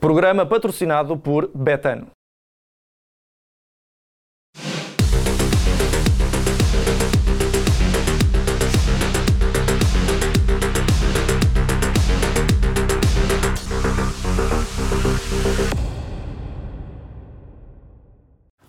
[0.00, 2.06] Programa patrocinado por Betano.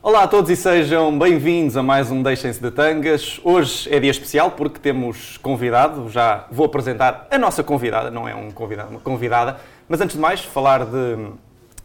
[0.02, 3.40] Olá a todos e sejam bem-vindos a mais um Deixem-se de Tangas.
[3.44, 8.34] Hoje é dia especial porque temos convidado, já vou apresentar a nossa convidada, não é
[8.34, 9.60] um convidado, uma convidada,
[9.90, 11.18] mas antes de mais falar de,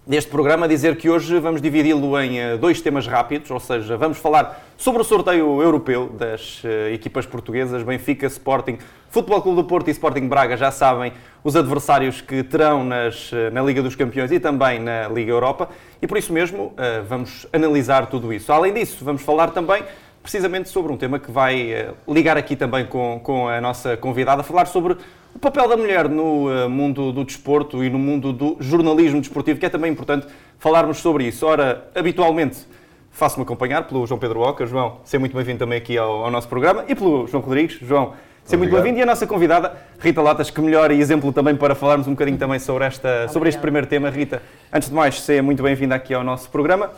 [0.06, 4.18] deste programa, dizer que hoje vamos dividi-lo em eh, dois temas rápidos, ou seja, vamos
[4.18, 8.76] falar sobre o sorteio europeu das uh, equipas portuguesas, Benfica, Sporting,
[9.08, 13.50] Futebol Clube do Porto e Sporting Braga, já sabem os adversários que terão nas, uh,
[13.50, 15.70] na Liga dos Campeões e também na Liga Europa,
[16.02, 16.74] e por isso mesmo
[17.08, 18.52] vamos analisar tudo isso.
[18.52, 19.82] Além disso, vamos falar também
[20.22, 24.66] precisamente sobre um tema que vai ligar aqui também com, com a nossa convidada, falar
[24.66, 24.98] sobre
[25.34, 29.58] o papel da mulher no uh, mundo do desporto e no mundo do jornalismo desportivo,
[29.58, 30.26] que é também importante
[30.58, 31.44] falarmos sobre isso.
[31.44, 32.66] Ora, habitualmente
[33.10, 34.64] faço-me acompanhar pelo João Pedro Oca.
[34.64, 37.78] João, seja muito bem-vindo também aqui ao, ao, nosso programa e pelo João Rodrigues.
[37.82, 38.12] João,
[38.44, 38.98] seja muito bem-vindo.
[38.98, 42.60] E a nossa convidada, Rita Latas, que melhor exemplo também para falarmos um bocadinho também
[42.60, 44.10] sobre, esta, sobre este primeiro tema.
[44.10, 44.40] Rita,
[44.72, 46.90] antes de mais, seja muito bem-vinda aqui ao nosso programa.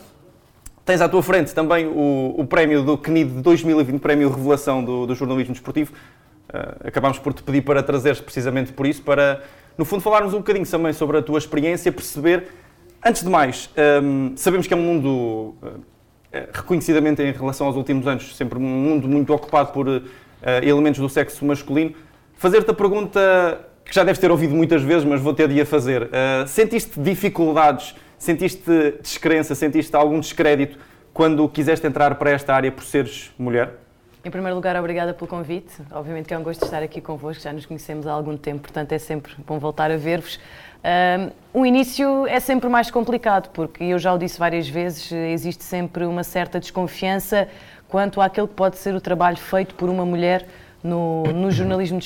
[0.84, 5.06] Tens à tua frente também o, o prémio do CNID de 2020, prémio Revelação do,
[5.06, 5.92] do Jornalismo Desportivo.
[6.48, 9.42] Uh, acabámos por te pedir para trazeres precisamente por isso, para,
[9.76, 12.48] no fundo, falarmos um bocadinho também sobre a tua experiência, perceber,
[13.04, 13.68] antes de mais,
[14.02, 15.80] um, sabemos que é um mundo, uh,
[16.52, 20.02] reconhecidamente em relação aos últimos anos, sempre um mundo muito ocupado por uh,
[20.62, 21.94] elementos do sexo masculino.
[22.36, 25.66] Fazer-te a pergunta que já deves ter ouvido muitas vezes, mas vou ter de a
[25.66, 26.10] fazer.
[26.46, 28.62] sentiste dificuldades, sentiste
[29.00, 30.76] descrença, sentiste algum descrédito
[31.14, 33.85] quando quiseste entrar para esta área por seres mulher?
[34.26, 35.72] Em primeiro lugar, obrigada pelo convite.
[35.88, 38.90] Obviamente que é um gosto estar aqui convosco, já nos conhecemos há algum tempo, portanto
[38.90, 40.40] é sempre bom voltar a ver-vos.
[41.54, 45.62] Um, o início é sempre mais complicado, porque eu já o disse várias vezes, existe
[45.62, 47.46] sempre uma certa desconfiança
[47.88, 50.44] quanto àquele que pode ser o trabalho feito por uma mulher
[50.86, 51.98] no, no, jornalismo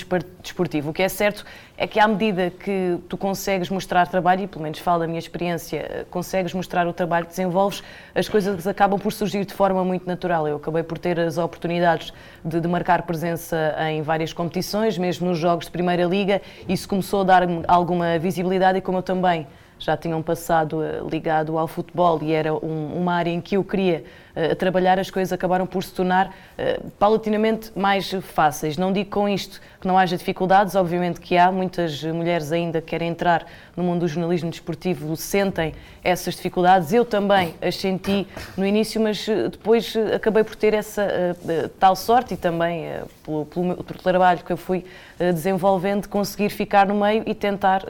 [0.42, 0.90] desportivo.
[0.90, 1.44] O que é certo
[1.76, 5.18] é que, à medida que tu consegues mostrar trabalho, e pelo menos falo da minha
[5.18, 7.82] experiência, consegues mostrar o trabalho que desenvolves,
[8.14, 10.48] as coisas acabam por surgir de forma muito natural.
[10.48, 12.12] Eu acabei por ter as oportunidades
[12.44, 17.20] de, de marcar presença em várias competições, mesmo nos jogos de Primeira Liga, isso começou
[17.20, 19.46] a dar-me alguma visibilidade e como eu também
[19.80, 23.56] já tinha um passado eh, ligado ao futebol e era um, uma área em que
[23.56, 24.04] eu queria
[24.34, 28.76] a trabalhar, as coisas acabaram por se tornar uh, paulatinamente mais fáceis.
[28.76, 33.08] Não digo com isto que não haja dificuldades, obviamente que há, muitas mulheres ainda querem
[33.08, 33.46] entrar
[33.76, 35.74] no mundo do jornalismo desportivo, sentem
[36.04, 36.92] essas dificuldades.
[36.92, 38.26] Eu também as senti
[38.56, 41.36] no início, mas eh, depois eh, acabei por ter essa
[41.78, 42.86] tal sorte e também
[43.24, 44.84] pelo, pelo, pelo, trabalho que eu fui
[45.18, 47.84] desenvolvendo, de conseguir ficar no meio e tentar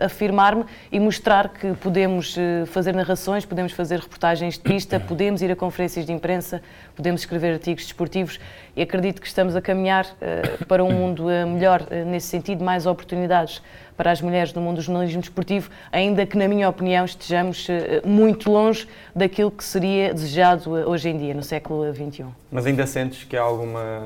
[0.00, 2.36] afirmar-me e mostrar que podemos
[2.66, 6.62] fazer narrações, podemos fazer reportagens de pista, podemos ir a conferências conferências de imprensa,
[6.94, 8.40] podemos escrever artigos desportivos
[8.74, 12.64] e acredito que estamos a caminhar uh, para um mundo uh, melhor uh, nesse sentido,
[12.64, 13.62] mais oportunidades
[13.96, 17.66] para as mulheres no mundo do jornalismo desportivo, ainda que, na minha opinião, estejamos
[18.04, 22.26] muito longe daquilo que seria desejado hoje em dia, no século XXI.
[22.52, 24.02] Mas ainda sentes que há alguma,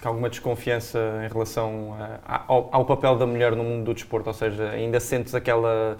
[0.00, 3.94] que há alguma desconfiança em relação a, ao, ao papel da mulher no mundo do
[3.94, 4.28] desporto?
[4.28, 5.96] Ou seja, ainda sentes aquela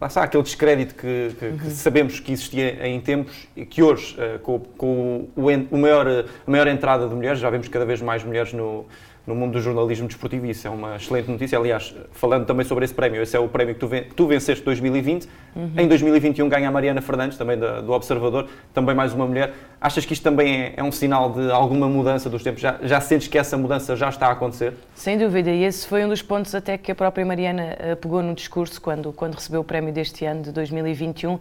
[0.00, 1.58] lá está, aquele descrédito que, que, uhum.
[1.58, 6.50] que, sabemos que existia em tempos e que hoje, com, com o, o, maior, a
[6.50, 8.86] maior entrada de mulheres, já vemos cada vez mais mulheres no,
[9.28, 11.58] no mundo do jornalismo desportivo e isso é uma excelente notícia.
[11.58, 14.26] Aliás, falando também sobre esse prémio, esse é o prémio que tu, ven, que tu
[14.26, 15.28] venceste em 2020.
[15.54, 15.70] Uhum.
[15.76, 19.52] Em 2021 ganha a Mariana Fernandes, também da, do Observador, também mais uma mulher.
[19.80, 22.60] Achas que isto também é, é um sinal de alguma mudança dos tempos?
[22.60, 24.72] Já, já, sentes que essa mudança já está a acontecer?
[24.94, 28.22] Sem dúvida, e esse foi um dos pontos até que a própria Mariana uh, pegou
[28.22, 31.40] no discurso quando, quando recebeu o prémio deste ano, de 2021, uh, eh,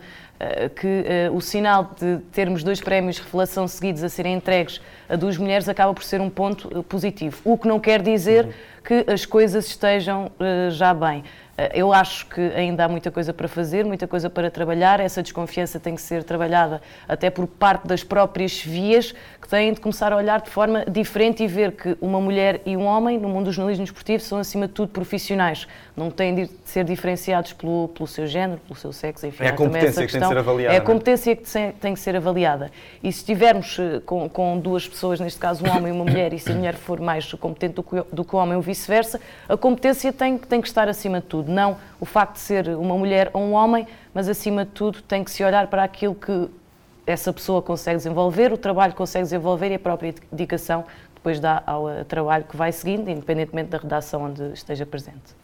[0.76, 5.38] que uh, o sinal de termos dois prémios revelação seguidos a serem entregues a duas
[5.38, 7.40] mulheres acaba por ser um ponto positivo.
[7.44, 8.52] O que não quer dizer uhum.
[8.84, 10.30] que as coisas estejam
[10.72, 11.24] já bem.
[11.58, 15.00] Uh, eu acho que ainda há muita coisa para fazer, muita coisa para trabalhar.
[15.00, 19.82] Essa desconfiança tem que ser trabalhada até por parte das próprias vias que têm de
[19.82, 23.28] começar a olhar de forma diferente e ver que uma mulher e um homem no
[23.28, 25.68] mundo do jornalismo esportivo são acima de tudo profissionais.
[25.96, 29.44] Não têm de ser diferenciados pelo, pelo seu género, pelo seu sexo, enfim.
[29.44, 30.74] É a competência que tem de ser avaliada.
[30.74, 30.84] É a é?
[30.84, 32.72] competência que tem que ser avaliada.
[33.02, 36.34] E se estivermos eh, com, com duas pessoas, neste caso um homem e uma mulher,
[36.34, 39.20] e se a mulher for mais competente do que, do que o homem ou vice-versa,
[39.48, 41.47] a competência tem, tem que estar acima de tudo.
[41.48, 45.24] Não o facto de ser uma mulher ou um homem, mas acima de tudo tem
[45.24, 46.50] que se olhar para aquilo que
[47.06, 50.84] essa pessoa consegue desenvolver, o trabalho consegue desenvolver e a própria dedicação
[51.16, 55.36] depois dá ao eh, trabalho que vai seguindo, independentemente da redação onde esteja presente.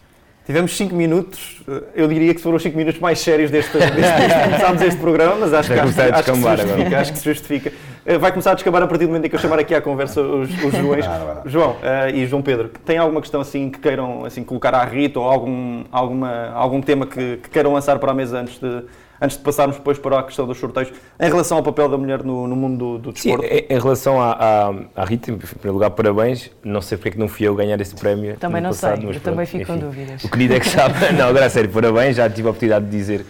[0.45, 4.81] Tivemos 5 minutos, eh, eu diria que foram os 5 minutos mais sérios deste, começámos
[4.81, 7.73] este programa, mas acho, que, acho, acho, que se justifica, acho que se justifica.
[8.05, 9.81] Eh, vai começar a descambar a partir do momento em que eu chamar aqui à
[9.81, 11.05] conversa os, os Joões.
[11.45, 15.19] João uh, e João Pedro, tem alguma questão assim que queiram assim, colocar à Rita
[15.19, 18.83] ou algum, alguma, algum tema que, que queiram lançar para a mesa antes de,
[19.21, 22.23] antes de passarmos depois para a questão dos sorteios, em relação ao papel da mulher
[22.23, 23.47] no, no mundo do, do desporto?
[23.47, 26.51] Sim, em relação à, à, à, Rita, em primeiro lugar, parabéns.
[26.61, 28.35] Não sei porque é que não fui eu ganhar esse prémio.
[28.35, 30.23] Também não passado, sei, eu também fico enfim, com dúvidas.
[30.25, 30.94] O querido é que sabe.
[31.17, 33.25] não, agora a sério, parabéns, já tive a oportunidade de dizer.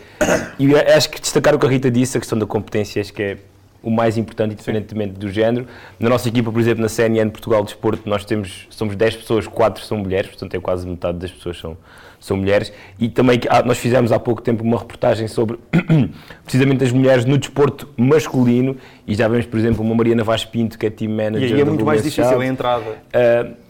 [0.58, 3.22] E acho que destacar o que a Rita disse, a questão da competência, acho que
[3.22, 3.38] é
[3.84, 5.68] o mais importante, independentemente do género.
[6.00, 9.46] Na nossa equipa, por exemplo, na CNN Portugal de Desporto, nós temos, somos 10 pessoas,
[9.46, 11.78] 4 são mulheres, portanto é quase metade das pessoas são,
[12.20, 12.72] são mulheres.
[12.98, 15.60] E também nós fizemos há pouco tempo uma reportagem sobre
[16.46, 20.80] precisamente as mulheres no desporto masculino e já vemos, por exemplo, uma Mariana Vaz Pinto,
[20.80, 21.50] que é team manager.
[21.50, 22.86] E, e é muito mais difícil a entrada.
[23.14, 23.62] Uh,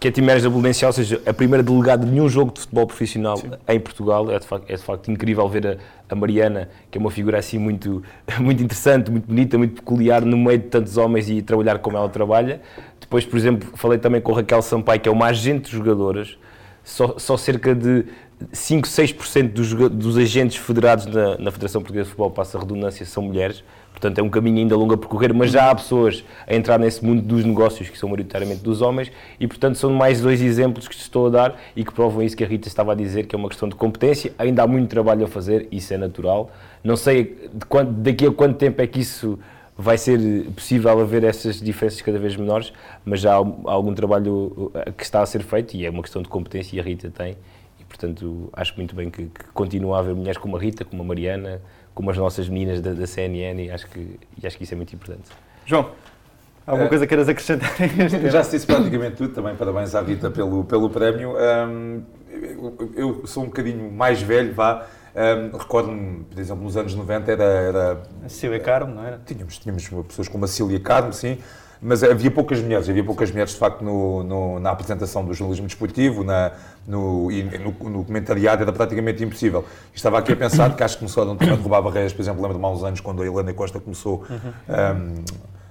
[0.00, 2.86] que é Manager da Belenense, ou seja, a primeira delegada de nenhum jogo de futebol
[2.86, 3.50] profissional Sim.
[3.68, 4.30] em Portugal.
[4.30, 5.76] É de, facto, é de facto incrível ver a,
[6.08, 8.02] a, Mariana, que é uma figura assim muito,
[8.40, 12.08] muito interessante, muito bonita, muito peculiar, no meio de tantos homens e trabalhar como ela
[12.08, 12.60] trabalha.
[13.00, 16.36] Depois, por exemplo, falei também com a Raquel Sampaio, que é uma agente de jogadoras,
[16.84, 18.04] só, só cerca de
[18.52, 23.04] 5, 6% dos, dos agentes federados na, na Federação Portuguesa de Futebol, passa a redundância,
[23.04, 23.62] são mulheres.
[23.98, 27.04] Portanto, é um caminho ainda longo a percorrer, mas já há pessoas a entrar nesse
[27.04, 29.10] mundo dos negócios, que são maioritariamente dos homens,
[29.40, 32.44] e, portanto, são mais dois exemplos que estou a dar e que provam isso que
[32.44, 34.32] a Rita estava a dizer, que é uma questão de competência.
[34.38, 36.48] Ainda há muito trabalho a fazer, isso é natural.
[36.84, 39.36] Não sei de quanto, daqui a quanto tempo é que isso
[39.76, 40.20] vai ser
[40.54, 42.72] possível haver essas diferenças cada vez menores,
[43.04, 46.22] mas já há algum trabalho uh, que está a ser feito e é uma questão
[46.22, 47.36] de competência e a Rita tem.
[47.88, 51.06] Portanto, acho muito bem que, que continue a haver mulheres como a Rita, como a
[51.06, 51.60] Mariana,
[51.94, 54.76] como as nossas meninas da, da CNN e acho, que, e acho que isso é
[54.76, 55.30] muito importante.
[55.64, 55.90] João,
[56.66, 57.70] alguma é, coisa queiras acrescentar?
[58.30, 61.34] Já se disse praticamente tudo, também parabéns à Rita pelo, pelo prémio.
[61.36, 64.86] Um, eu, eu, sou um bocadinho mais velho, vá.
[65.16, 67.44] Um, Recordo-me, por exemplo, nos anos 90 era...
[67.44, 69.20] era a Cília Carmo, não era?
[69.24, 71.38] Tínhamos, tínhamos pessoas como a Cília Carmo, sim
[71.80, 75.66] mas havia poucas mulheres, havia poucas mulheres de facto no, no, na apresentação do jornalismo
[75.66, 76.52] desportivo na,
[76.86, 79.64] no, e no, no comentariado, era praticamente impossível.
[79.94, 82.68] Estava aqui a pensar que acho que começou a derrubar barreiras, por exemplo, lembro-me há
[82.68, 85.24] uns anos quando a Helena Costa começou um,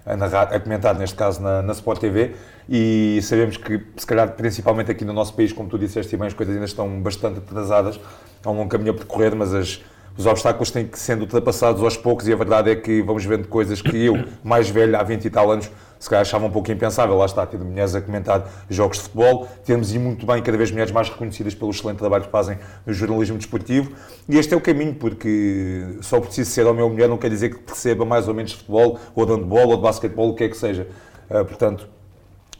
[0.05, 2.35] a, narrar, a comentar, neste caso na, na Sport TV,
[2.69, 6.33] e sabemos que, se calhar, principalmente aqui no nosso país, como tu disseste bem, as
[6.33, 7.99] coisas ainda estão bastante atrasadas,
[8.43, 9.81] há um longo caminho a percorrer, mas as
[10.17, 13.47] os obstáculos têm que sendo ultrapassados aos poucos e a verdade é que vamos vendo
[13.47, 15.69] coisas que eu, mais velho, há 20 e tal anos,
[15.99, 17.15] se calhar achava um pouco impensável.
[17.17, 20.71] Lá está, ter mulheres a comentar jogos de futebol, temos e muito bem cada vez
[20.71, 23.91] mulheres mais reconhecidas pelo excelente trabalho que fazem no jornalismo desportivo
[24.29, 27.49] e este é o caminho, porque só preciso ser homem ou mulher não quer dizer
[27.49, 30.43] que perceba mais ou menos de futebol, ou de handball, ou de basquetebol, o que
[30.43, 30.87] é que seja.
[31.29, 31.87] Uh, portanto,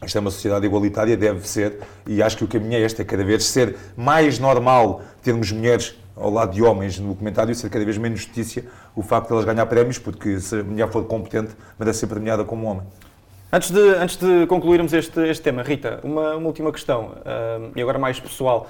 [0.00, 3.04] esta é uma sociedade igualitária, deve ser, e acho que o caminho é este, é
[3.04, 7.84] cada vez ser mais normal termos mulheres ao lado de homens no documentário ser cada
[7.84, 8.62] vez menos justiça
[8.94, 12.44] o facto de elas ganhar prémios, porque se a mulher for competente, merece ser premiada
[12.44, 12.86] como homem.
[13.50, 17.80] Antes de, antes de concluirmos este, este tema, Rita, uma, uma última questão, um, e
[17.80, 18.68] agora mais pessoal.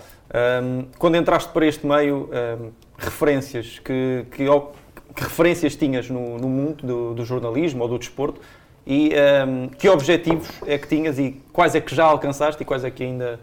[0.63, 4.45] Um, quando entraste para este meio, um, referências, que, que,
[5.17, 8.41] que, referências tinhas no, no mundo do, do, jornalismo ou do desporto
[8.87, 9.11] e
[9.77, 13.03] que objetivos é que tinhas e quais é que já alcançaste e quais é que
[13.03, 13.41] ainda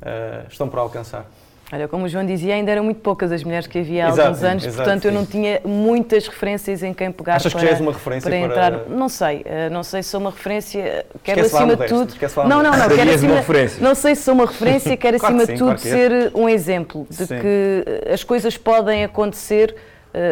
[0.00, 1.28] uh, estão por alcançar?
[1.72, 4.28] Olha, como o João dizia, ainda eram muito poucas as mulheres que havia há exato,
[4.28, 5.08] alguns anos, exato, portanto sim.
[5.08, 8.30] eu não tinha muitas referências em quem pegar Achas para, que já és uma referência
[8.30, 8.72] para entrar.
[8.72, 8.94] Para...
[8.94, 12.14] Não sei, eh, não sei se sou uma referência, quero Esquece acima de tudo.
[12.48, 13.82] Não, não, não, quero acima, referência.
[13.82, 15.90] não sei se sou uma referência, quero claro acima de tudo claro é.
[15.90, 17.38] ser um exemplo de sim.
[17.40, 19.74] que as coisas podem acontecer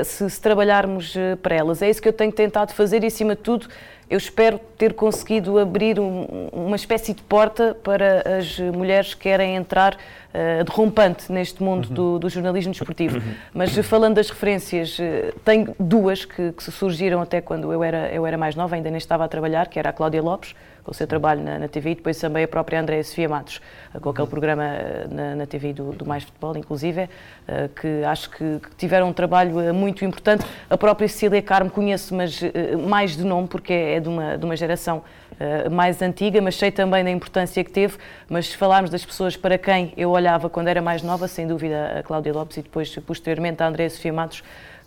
[0.04, 1.82] se, se trabalharmos para elas.
[1.82, 3.68] É isso que eu tenho tentado fazer e acima de tudo
[4.08, 9.56] eu espero ter conseguido abrir um, uma espécie de porta para as mulheres que querem
[9.56, 11.94] entrar uh, derrompante neste mundo uhum.
[11.94, 13.16] do, do, jornalismo desportivo.
[13.16, 13.34] Uhum.
[13.52, 18.26] Mas falando das referências, uh, tenho duas que, que, surgiram até quando eu era, eu
[18.26, 20.94] era mais nova, ainda nem estava a trabalhar, que era a Cláudia Lopes, com o
[20.94, 23.60] seu trabalho na, na TV, e depois também a própria Andréa Sofia Matos,
[23.94, 24.64] uh, com aquele programa
[25.10, 27.08] na, na TV do, do, Mais Futebol, inclusive,
[27.80, 30.44] que acho que, que, tiveram um trabalho muito importante.
[30.68, 32.40] A própria Cecília Carmo conheço, mas
[32.86, 35.02] mais de nome, porque é, de uma, de uma geração
[35.70, 37.96] mais antiga, mas sei também da importância que teve.
[38.28, 41.98] Mas se falarmos das pessoas para quem eu olhava quando era mais nova, sem dúvida
[41.98, 44.42] a Cláudia Lopes e depois, posteriormente, a Andréa Sofia Matos,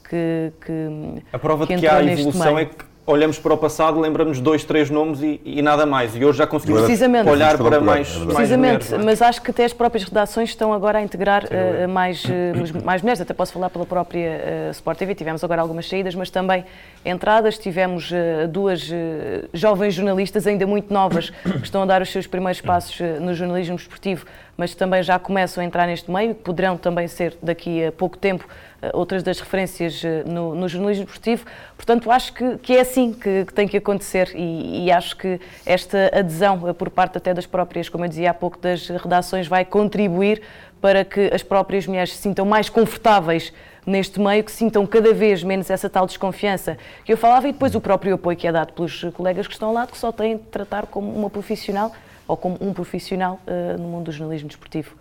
[0.10, 4.00] que, que A prova que de que há evolução é que olhamos para o passado,
[4.02, 6.14] lembramos dois, três nomes e, e nada mais.
[6.14, 6.84] E hoje já conseguimos
[7.26, 8.98] olhar para mais, mais Precisamente, mulheres, é?
[8.98, 13.02] mas acho que até as próprias redações estão agora a integrar uh, mais, uh, mais
[13.02, 13.22] mulheres.
[13.22, 15.16] Até posso falar pela própria uh, Sport TV.
[15.16, 16.66] Tivemos agora algumas saídas, mas também
[17.06, 17.58] entradas.
[17.58, 18.12] Tivemos
[18.50, 18.92] duas
[19.54, 23.78] jovens jornalistas ainda muito novas que estão a dar os seus primeiros passos no jornalismo
[23.78, 24.26] esportivo
[24.58, 28.46] mas também já começam a entrar neste meio, poderão também ser daqui a pouco tempo
[28.82, 31.46] eh, outras das referências eh, no, no jornalismo esportivo.
[31.76, 35.40] Portanto, acho que, que é assim que, que, tem que acontecer e, e, acho que
[35.64, 39.64] esta adesão por parte até das próprias, como eu dizia há pouco, das redações vai
[39.64, 40.42] contribuir
[40.82, 43.54] para que as próprias mulheres se sintam mais confortáveis
[43.86, 47.74] neste meio, que sintam cada vez menos essa tal desconfiança que eu falava e depois
[47.74, 50.36] o próprio apoio que é dado pelos colegas que estão ao lado, que só têm
[50.36, 51.94] de tratar como uma profissional
[52.28, 54.96] ou como um profissional uh, no mundo do jornalismo desportivo.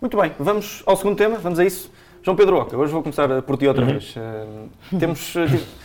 [0.00, 1.90] Muito bem, vamos ao segundo tema, vamos a isso.
[2.22, 3.90] João Pedro Oca, hoje vou começar por ti outra uhum.
[3.90, 4.14] vez.
[4.16, 5.34] Uh, temos.
[5.34, 5.80] Uh,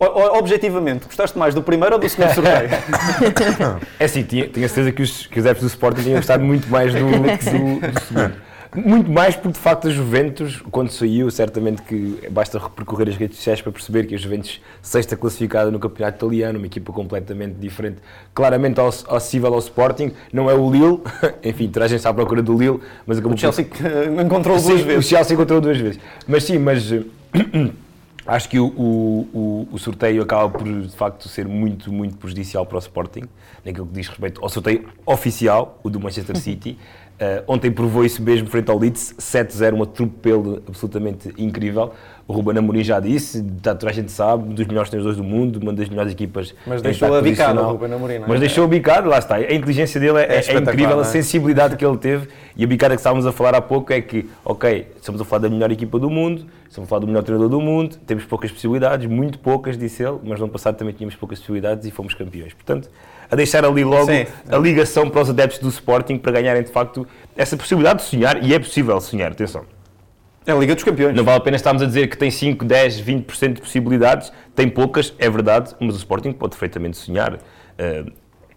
[0.00, 2.70] Objetivamente, gostaste mais do primeiro ou do segundo sorteio?
[3.98, 6.68] é assim, tinha, tinha certeza que os, que os adeptos do Sporting tinham gostado muito
[6.68, 8.47] mais do, do, do segundo.
[8.74, 13.38] Muito mais porque, de facto, a Juventus, quando saiu, certamente que basta percorrer as redes
[13.38, 17.96] sociais para perceber que a Juventus, sexta classificada no campeonato italiano, uma equipa completamente diferente,
[18.34, 21.00] claramente acessível ao Sporting, não é o Lille,
[21.42, 24.20] enfim, toda a gente está à procura do Lille, mas acabou O Chelsea por...
[24.20, 25.06] encontrou duas vezes.
[25.06, 26.00] O Chelsea encontrou duas vezes.
[26.26, 26.92] Mas sim, mas...
[28.28, 32.76] Acho que o, o, o, sorteio acaba por, de facto, ser muito, muito prejudicial para
[32.76, 33.22] o Sporting,
[33.64, 36.78] naquilo que diz respeito ao sorteio oficial, o do Manchester City.
[37.18, 41.92] Uh, ontem provou isso mesmo frente ao Leeds, 7-0, um atropelo absolutamente incrível.
[42.28, 45.24] O Ruben Amorim já disse, tá, toda a gente sabe, um dos melhores treinadores do
[45.24, 46.54] mundo, uma das melhores equipas.
[46.64, 48.28] Mas deixou a bicada o Ruben Amorim, não é?
[48.28, 49.34] Mas deixou a bicada, lá está.
[49.34, 51.00] A inteligência dele é, é, é incrível, é?
[51.00, 52.28] a sensibilidade que ele teve.
[52.56, 55.42] E a bicada que estávamos a falar há pouco é que, ok, estamos a falar
[55.42, 58.52] da melhor equipa do mundo, estamos a falar do melhor treinador do mundo, temos poucas
[58.52, 62.52] possibilidades, muito poucas, disse ele, mas no passado também tínhamos poucas possibilidades e fomos campeões.
[62.52, 62.88] Portanto,
[63.30, 64.26] a deixar ali logo Sim.
[64.50, 67.06] a ligação para os adeptos do Sporting para ganharem de facto
[67.36, 69.64] essa possibilidade de sonhar, e é possível sonhar, atenção.
[70.46, 71.14] É a Liga dos Campeões.
[71.14, 74.66] Não vale a pena estarmos a dizer que tem 5, 10, 20% de possibilidades, tem
[74.66, 77.34] poucas, é verdade, mas o Sporting pode perfeitamente sonhar.
[77.34, 78.10] Uh,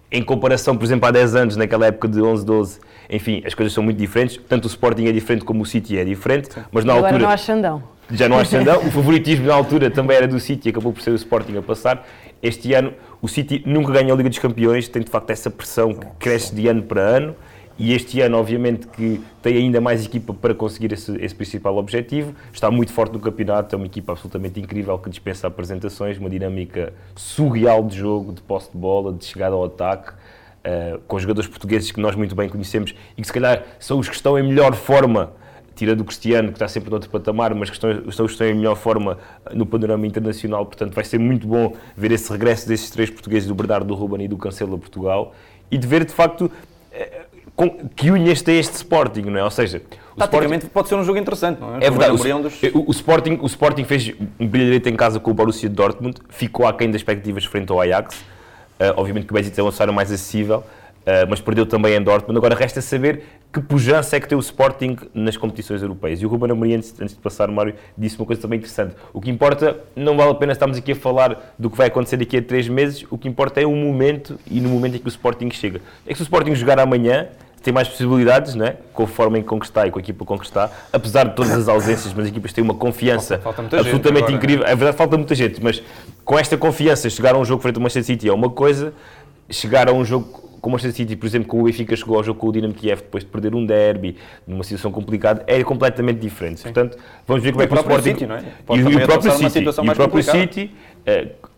[0.09, 3.73] em comparação, por exemplo, há 10 anos, naquela época de 11, 12, enfim, as coisas
[3.73, 4.39] são muito diferentes.
[4.47, 7.23] Tanto o Sporting é diferente como o City é diferente, mas na Agora altura...
[7.23, 7.83] não há Xandão.
[8.09, 8.79] Já não há Xandão.
[8.79, 12.07] o favoritismo na altura também era do City, acabou por ser o Sporting a passar.
[12.41, 15.93] Este ano o City nunca ganhou a Liga dos Campeões, tem de facto essa pressão
[15.93, 17.35] que cresce de ano para ano.
[17.77, 22.35] E este ano, obviamente, que tem ainda mais equipa para conseguir esse, esse, principal objetivo.
[22.53, 26.93] Está muito forte no campeonato, é uma equipa absolutamente incrível que dispensa apresentações, uma dinâmica
[27.15, 31.91] surreal de jogo, de posse de bola, de chegada ao ataque, uh, com jogadores portugueses
[31.91, 34.75] que nós muito bem conhecemos e que se calhar são os que estão em melhor
[34.75, 35.31] forma
[35.81, 38.75] tirando o Cristiano, que está sempre noutro patamar, mas que estão, estão, estão em melhor
[38.75, 39.17] forma
[39.51, 43.55] no panorama internacional, portanto vai ser muito bom ver esse regresso desses três portugueses, do
[43.55, 45.33] Bernardo, do Ruben e do Cancelo a Portugal,
[45.71, 46.51] e de ver de facto
[46.91, 47.21] eh,
[47.95, 49.43] que unhas tem este Sporting, não é?
[49.43, 49.81] Ou seja,
[50.15, 51.77] Taticamente pode ser um jogo interessante, não é?
[51.77, 52.11] É verdade.
[52.11, 52.61] O, dos...
[52.61, 56.67] o, o, Sporting, o Sporting fez um brilharete em casa com o Borussia Dortmund, ficou
[56.67, 58.19] aquém das expectativas frente ao Ajax.
[58.19, 60.63] Uh, obviamente que o Betis é um adversário mais acessível,
[61.01, 62.38] Uh, mas perdeu também em Dortmund.
[62.38, 66.22] Agora resta saber que pujança é que tem o Sporting nas competições europeias.
[66.22, 68.96] E o Ruben Amorim, antes, antes de passar Mário, disse uma coisa também interessante.
[69.12, 72.17] O que importa, não vale a pena estarmos aqui a falar do que vai acontecer
[72.17, 75.08] daqui a três meses, o que importa é o momento e no momento em que
[75.08, 75.81] o Sporting chega.
[76.05, 77.27] É que se o Sporting jogar amanhã,
[77.63, 78.75] tem mais possibilidades, não é?
[79.08, 82.31] forma em conquistar e com a equipa conquistar, apesar de todas as ausências, mas as
[82.31, 84.63] equipas têm uma confiança falta, falta absolutamente incrível.
[84.63, 85.81] É verdade, falta muita gente, mas
[86.24, 88.93] com esta confiança, chegar a um jogo frente ao Manchester City é uma coisa,
[89.50, 92.24] chegar a um jogo como o Manchester City, por exemplo, com o Benfica chegou ao
[92.24, 94.15] jogo com o Dinamo Kiev depois de perder um derby,
[94.46, 96.60] numa situação complicada, é completamente diferente.
[96.60, 96.72] Sim.
[96.72, 98.03] Portanto, vamos ver como é que o Sporting...
[98.03, 98.44] City, não é?
[98.65, 100.72] Pode e, o próprio City, e o próprio City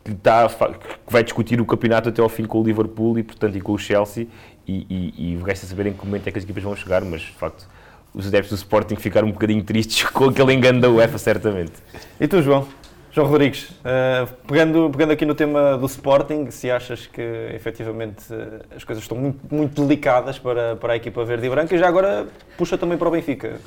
[0.04, 3.58] que, está, que vai discutir o campeonato até ao fim com o Liverpool e, portanto,
[3.58, 4.28] e com o Chelsea
[4.68, 7.22] e, e, e resta saber em que momento é que as equipas vão chegar, mas,
[7.22, 7.68] de facto,
[8.14, 11.74] os adeptos do Sporting ficaram um bocadinho tristes com aquele engano da UEFA, certamente.
[12.20, 12.68] E tu, João?
[13.14, 17.22] João Rodrigues, uh, pegando, pegando aqui no tema do Sporting, se achas que
[17.54, 21.76] efetivamente uh, as coisas estão muito, muito delicadas para, para a equipa verde e branca,
[21.76, 22.26] e já agora
[22.58, 23.60] puxa também para o Benfica.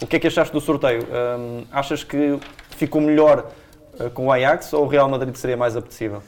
[0.00, 1.06] O que é que achaste do sorteio?
[1.70, 2.38] Achas que
[2.70, 3.50] ficou melhor
[4.00, 6.22] uh, com o Ajax ou o Real Madrid seria mais apetecível?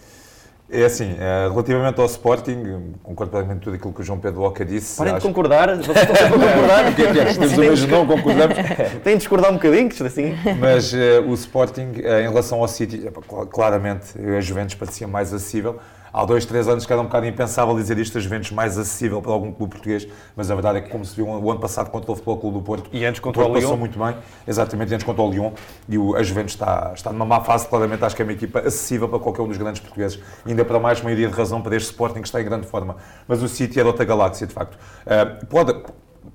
[0.73, 4.65] É assim, eh, relativamente ao Sporting, concordo plenamente tudo aquilo que o João Pedro Oca
[4.65, 4.99] disse.
[4.99, 6.91] Parem de concordar, vocês estão sempre a concordar.
[6.91, 7.25] o que é que é?
[7.25, 8.57] Temos o mesmo não concordamos.
[9.03, 10.37] Tem de discordar um bocadinho, assim.
[10.61, 10.97] Mas uh,
[11.27, 13.11] o Sporting, uh, em relação ao City,
[13.51, 15.81] claramente a Juventus parecia mais acessível
[16.13, 19.21] há dois, três anos que era um bocado impensável dizer isto a Juventus mais acessível
[19.23, 21.91] para algum clube português, mas a verdade é que como se viu o ano passado
[21.91, 23.61] contra o Futebol Clube do Porto, e antes contra o, o Lyon.
[23.61, 25.53] passou muito bem, exatamente, antes contra o Lyon,
[25.89, 28.61] e o, a Juventus está, está numa má fase, claramente acho que é uma equipa
[28.61, 31.91] acessível para qualquer um dos grandes portugueses, ainda para mais maioria de razão para este
[31.91, 34.75] Sporting que está em grande forma, mas o City é de outra galáxia, de facto.
[34.75, 35.73] Uh, pode,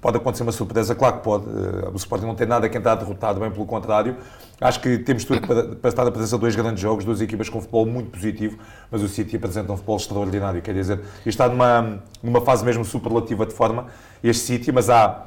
[0.02, 1.46] pode acontecer uma surpresa, claro que pode.
[1.46, 4.18] Eh, o Sporting não tem nada que entrar derrotado, bem pelo contrário.
[4.60, 7.50] Acho que temos tudo para, para estar a presença de dois grandes jogos, duas equipas
[7.50, 8.58] com futebol muito positivo,
[8.90, 13.46] mas o City apresenta um futebol extraordinário, quer dizer, está numa, numa fase mesmo superlativa
[13.46, 13.88] de forma,
[14.24, 15.26] este City, mas há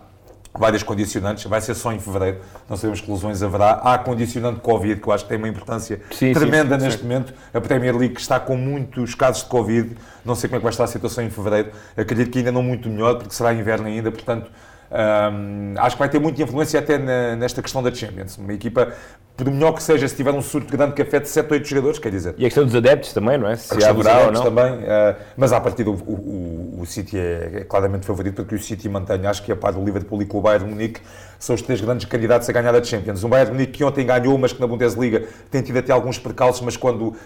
[0.57, 2.39] várias condicionantes, vai ser só em fevereiro,
[2.69, 3.73] não sabemos que lesões haverá.
[3.83, 7.07] Há condicionante Covid, que eu acho que tem uma importância sim, tremenda sim, neste sim.
[7.07, 7.35] momento.
[7.53, 10.73] A Premier League está com muitos casos de Covid, não sei como é que vai
[10.73, 11.71] estar a situação em fevereiro.
[11.97, 14.51] Acredito que ainda não muito melhor, porque será inverno ainda, portanto.
[14.91, 18.39] Um, acho que vai ter muita influência até na, nesta questão da Champions.
[18.39, 18.93] Uma equipa,
[19.37, 21.99] por melhor que seja, se tiver um surto grande que afete 7 ou 8 jogadores,
[21.99, 22.35] quer dizer.
[22.39, 23.57] E a questão dos adeptos também, não é?
[23.57, 24.73] Se a questão dos adeptos também.
[24.75, 28.89] Uh, mas à partida, o, o, o City é, é, claramente favorito porque o City
[28.89, 31.01] mantém, acho que a par do Liverpool e com o Bayern Munique,
[31.39, 33.23] são os três grandes candidatos a ganhar a Champions.
[33.23, 36.63] O Bayern Munique que ontem ganhou, mas que na Bundesliga tem tido até alguns percalços,
[36.63, 37.17] mas quando uh,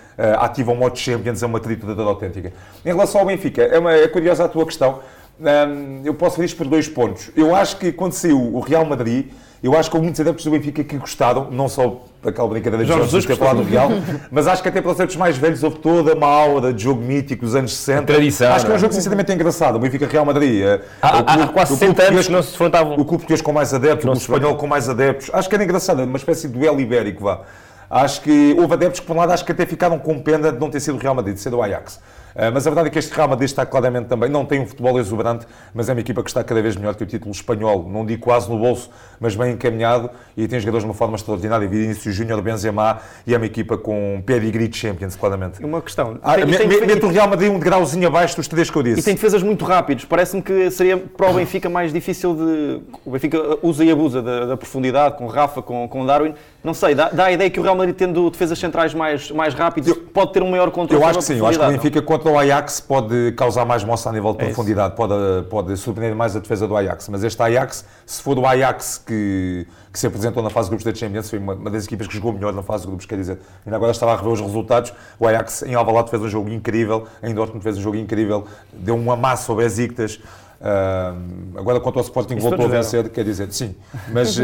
[0.41, 2.53] ativa o modo Champions é uma trituradora autêntica.
[2.85, 5.01] Em relação ao Benfica, é, uma, é curiosa a tua questão
[5.43, 7.31] um, eu posso ver isto por dois pontos.
[7.37, 9.27] Eu acho que quando saiu o Real Madrid,
[9.63, 12.89] eu acho que houve muitos adeptos do Benfica que gostaram, não só daquela brincadeira de
[12.89, 13.91] Jorge Jesus ter falado do Real,
[14.31, 17.01] mas acho que até para os adeptos mais velhos houve toda uma aula de jogo
[17.01, 18.01] mítico dos anos 60.
[18.01, 18.53] A tradição.
[18.53, 19.77] Acho que é um jogo sinceramente engraçado.
[19.77, 20.63] O Benfica Real Madrid.
[20.63, 22.95] Eh, há, o clube, há quase 60 anos que não se defrontavam.
[22.95, 25.31] O clube português com mais adeptos, o clube espanhol com mais adeptos.
[25.33, 27.43] Acho que era engraçado, uma espécie de duelo ibérico, vá.
[27.89, 30.59] Acho que houve adeptos que, por um lado, acho que até ficaram com pena de
[30.59, 32.01] não ter sido o Real Madrid, de ser o Ajax.
[32.35, 34.67] Ah, mas a verdade é que este Real Madrid está claramente também, não tem um
[34.67, 37.89] futebol exuberante, mas é uma equipa que está cada vez melhor que o título espanhol.
[37.89, 41.69] Não digo quase no bolso, mas bem encaminhado e tem jogadores de uma forma extraordinária.
[41.69, 45.65] Vinícius Júnior, Benzema e é uma equipa com pedigree de Champions, claramente.
[45.65, 46.19] Uma questão.
[46.23, 49.01] Ah, Mete o Real Madrid um degrauzinho abaixo dos três que eu disse.
[49.01, 50.05] E tem defesas muito rápidos.
[50.05, 52.81] Parece-me que seria para o Benfica mais difícil de...
[53.05, 56.35] O Benfica usa e abusa da, da profundidade, com Rafa, com, com Darwin.
[56.63, 59.53] Não sei, dá, dá, a ideia que o Real Madrid, tendo defesas centrais mais, mais
[59.53, 62.01] rápidos, pode ter um maior controle Eu acho que sim, eu acho que o Benfica
[62.29, 65.15] o Ajax pode causar mais moça a nível de é profundidade, pode,
[65.49, 67.09] pode surpreender mais a defesa do Ajax.
[67.09, 70.85] Mas este Ajax, se for o Ajax que, que se apresentou na fase de grupos
[70.85, 73.17] da Champions, foi uma, uma, das equipas que jogou melhor na fase de grupos, quer
[73.17, 76.49] dizer, ainda agora estava a rever os resultados, o Ajax em Alvalade fez um jogo
[76.49, 80.21] incrível, em Dortmund fez um jogo incrível, deu um amasso ao Besiktas,
[80.63, 83.75] Uh, agora, quanto ao Sporting, Isso voltou a vencer, quer dizer, sim.
[84.13, 84.43] Mas, uh,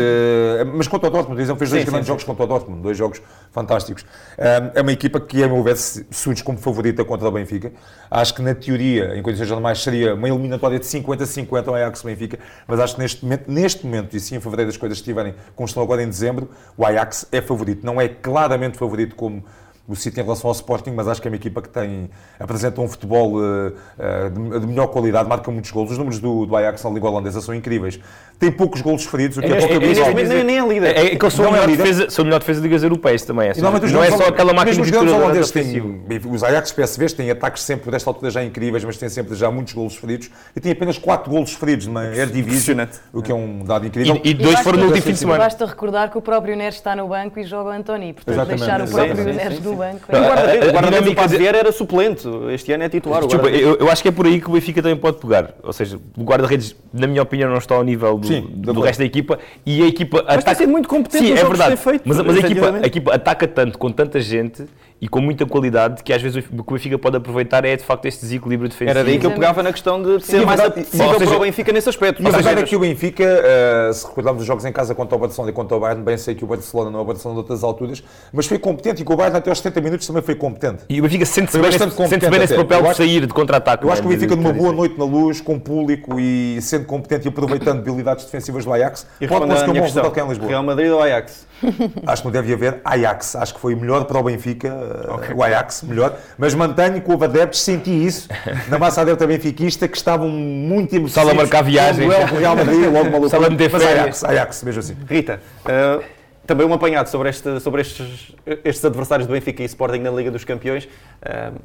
[0.75, 2.27] mas quanto ao Dortmund, dizem, fez dois sim, grandes sim, jogos sim.
[2.27, 3.23] contra o Dortmund, dois jogos
[3.53, 4.03] fantásticos.
[4.03, 7.73] Uh, é uma equipa que, a meu ver, surge como favorita contra o Benfica.
[8.11, 12.81] Acho que, na teoria, em condições normais, seria uma eliminatória de 50-50 ao Ajax-Benfica, mas
[12.81, 15.81] acho que neste momento, neste momento, e se em fevereiro as coisas estiverem como estão
[15.85, 17.87] agora em dezembro, o Ajax é favorito.
[17.87, 19.45] Não é claramente favorito como
[19.88, 22.79] o City em relação ao Sporting, mas acho que é uma equipa que tem, apresenta
[22.83, 25.92] um futebol uh, uh, de, melhor qualidade, marca muitos golos.
[25.92, 27.98] Os números do, do Ajax na Liga Holandesa são incríveis.
[28.38, 30.14] Tem poucos golos feridos, o que é, é pouco habitual.
[30.14, 30.96] Nem, nem é líder.
[30.96, 33.22] É, é que eu sou, a melhor, defesa, sou a melhor defesa de ligas europeias
[33.22, 33.48] também.
[33.48, 33.62] Assim.
[33.62, 35.83] Não é só aquela máquina de os holandeses têm,
[36.31, 39.51] os Ajax PSVs têm ataques sempre, por esta altura já incríveis, mas têm sempre já
[39.51, 40.31] muitos golos feridos.
[40.55, 42.77] E tem apenas 4 golos feridos numa Eredivisie,
[43.12, 44.20] o que é um dado incrível.
[44.22, 45.38] E, e dois foram no último fim de semana.
[45.38, 48.12] Basta recordar que o próprio Neres está no banco e joga o Antoni.
[48.12, 50.05] Portanto, deixar o próprio Neres no banco...
[50.09, 53.21] O guarda-redes do era suplente, este ano é titular.
[53.23, 55.55] Desculpa, eu, eu, acho que é por aí que o Benfica também pode pegar.
[55.62, 58.99] Ou seja, o guarda-redes, na minha opinião, não está ao nível do, Sim, do resto
[58.99, 60.61] da equipa e a equipa mas ataca...
[60.61, 61.77] Mas muito competente Sim, é verdade.
[61.77, 64.64] Feito, mas, mas a, equipa, a equipa ataca tanto, com tanta gente
[65.01, 67.85] e com muita qualidade que às vezes o que o Benfica pode aproveitar é de
[67.85, 68.91] facto este desequilíbrio defensivo.
[68.91, 71.89] Era daí que eu pegava na questão de ser mais acessível para o Benfica nesse
[71.89, 72.23] aspecto.
[72.23, 75.17] E a verdade é que o Benfica, uh, se recordarmos os jogos em casa contra
[75.17, 77.37] o Barcelona e contra o Bayern, bem sei que o Barcelona não é o Barcelona
[77.37, 80.23] de outras alturas, mas foi competente e que o Bayern até aos 70 minutos também
[80.23, 80.85] foi competente.
[80.89, 83.85] E o Benfica sente-se bem, sente bem nesse papel de sair de contra-ataque.
[83.85, 87.27] Eu acho que o Benfica numa boa noite na luz, com público e sendo competente
[87.27, 90.49] e aproveitando habilidades defensivas do Ajax, pode conseguir um bom resultado em Lisboa.
[90.49, 91.47] Real Madrid ou Ajax?
[92.07, 93.37] Acho que não deve haver Ajax.
[93.37, 94.73] Acho que foi melhor para o Benfica,
[95.14, 95.35] okay.
[95.35, 96.16] o Ajax, melhor.
[96.37, 98.29] Mas mantenho que houve adeptos, senti isso,
[98.68, 101.12] na massa adepta benfiquista, que estavam muito emocionados.
[101.12, 102.07] Sala a marcar viagens.
[102.07, 103.29] O Real Madrid, logo maluco.
[103.31, 104.97] Sala a meter Mas Ajax, Ajax, mesmo assim.
[105.09, 106.03] Rita, uh,
[106.47, 110.31] também um apanhado sobre, este, sobre estes, estes adversários do Benfica e Sporting na Liga
[110.31, 110.85] dos Campeões.
[111.23, 111.59] Uh,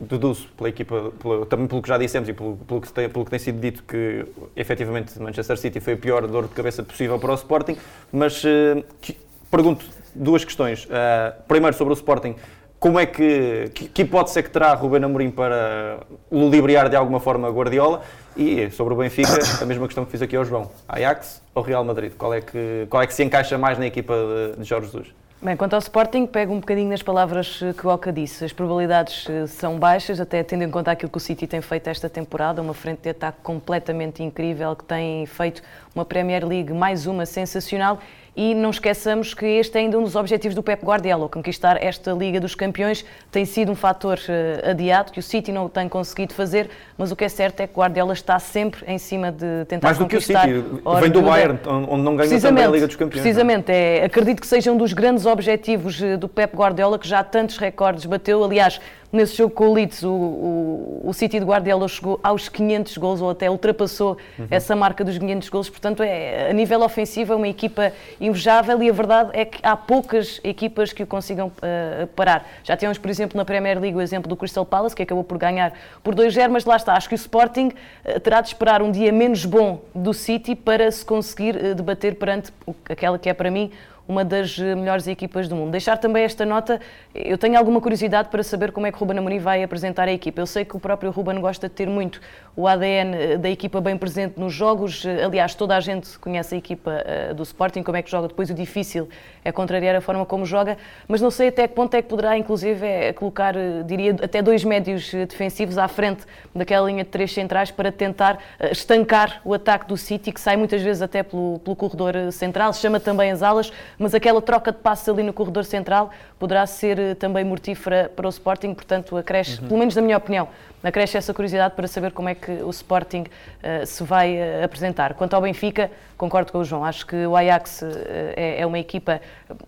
[0.00, 3.24] deduzo pela equipa, pela, também pelo que já dissemos e pelo, pelo, que tem, pelo
[3.24, 4.24] que tem sido dito que
[4.56, 7.76] efetivamente Manchester City foi a pior dor de cabeça possível para o Sporting,
[8.10, 9.16] mas uh, que,
[9.50, 9.84] pergunto
[10.14, 10.86] duas questões.
[10.86, 12.34] Uh, primeiro sobre o Sporting,
[12.78, 16.00] como é que, que, que hipótese é que terá Ruben Amorim para
[16.32, 18.00] ludibriar de alguma forma a Guardiola?
[18.34, 20.70] E sobre o Benfica, a mesma questão que fiz aqui ao João.
[20.88, 22.12] Ajax ou Real Madrid?
[22.16, 25.08] Qual é que, qual é que se encaixa mais na equipa de, de Jorge Jesus?
[25.42, 28.44] Bem, quanto ao Sporting, pego um bocadinho nas palavras que o Oca disse.
[28.44, 31.88] As probabilidades eh, são baixas, até tendo em conta aquilo que o City tem feito
[31.88, 35.62] esta temporada, uma frente de ataque completamente incrível, que tem feito
[35.94, 38.00] uma Premier League mais uma sensacional
[38.40, 42.10] e não esqueçamos que este é ainda um dos objetivos do Pep Guardiola, conquistar esta
[42.12, 46.32] Liga dos Campeões tem sido um fator uh, adiado que o City não tem conseguido
[46.32, 49.88] fazer, mas o que é certo é que Guardiola está sempre em cima de tentar
[49.88, 50.48] Mais conquistar.
[50.48, 52.96] Mais do que o City, vem do Bayern, onde não ganha também a Liga dos
[52.96, 53.20] Campeões.
[53.20, 57.58] Precisamente, é, acredito que seja um dos grandes objetivos do Pep Guardiola, que já tantos
[57.58, 58.80] recordes bateu, aliás,
[59.12, 63.20] Nesse jogo com o Leeds, o, o, o City de Guardiola chegou aos 500 gols,
[63.20, 64.46] ou até ultrapassou uhum.
[64.48, 65.68] essa marca dos 500 gols.
[65.68, 69.76] Portanto, é, a nível ofensivo, é uma equipa invejável e a verdade é que há
[69.76, 72.48] poucas equipas que o consigam uh, parar.
[72.62, 75.38] Já temos, por exemplo, na Premier League o exemplo do Crystal Palace, que acabou por
[75.38, 75.72] ganhar
[76.04, 76.94] por 2-0, mas lá está.
[76.94, 77.72] Acho que o Sporting
[78.04, 82.14] uh, terá de esperar um dia menos bom do City para se conseguir uh, debater
[82.14, 82.52] perante
[82.88, 83.72] aquela que é, para mim,
[84.10, 85.70] uma das eh, melhores equipas do mundo.
[85.70, 86.80] Deixar também esta nota,
[87.14, 90.40] eu tenho alguma curiosidade para saber como é que Ruben Amorim vai apresentar a equipa.
[90.40, 92.20] Eu sei que o próprio Ruben gosta de ter muito
[92.56, 95.04] o ADN eh, da equipa bem presente nos jogos.
[95.06, 96.90] Eh, aliás, toda a gente conhece a equipa
[97.36, 98.26] do Sporting, como é que joga.
[98.26, 99.08] Depois o difícil
[99.44, 102.36] é contrariar a forma como joga, mas não sei até que ponto é que poderá,
[102.36, 103.54] inclusive, é colocar,
[103.86, 108.38] diria, até dois médios defensivos à frente daquela linha de três centrais para tentar
[108.70, 112.98] estancar o ataque do City, que sai muitas vezes até pelo, pelo corredor central, chama
[112.98, 117.14] também as alas, mas aquela troca de passos ali no corredor central poderá ser eh,
[117.14, 119.68] também mortífera para o Sporting, portanto acresce, uhum.
[119.68, 120.48] pelo menos na minha opinião,
[120.82, 125.12] acresce essa curiosidade para saber como é que o Sporting uh, se vai uh, apresentar.
[125.12, 127.86] Quanto ao Benfica, concordo com o João, acho que o Ajax uh,
[128.34, 129.20] é, é, uma equipa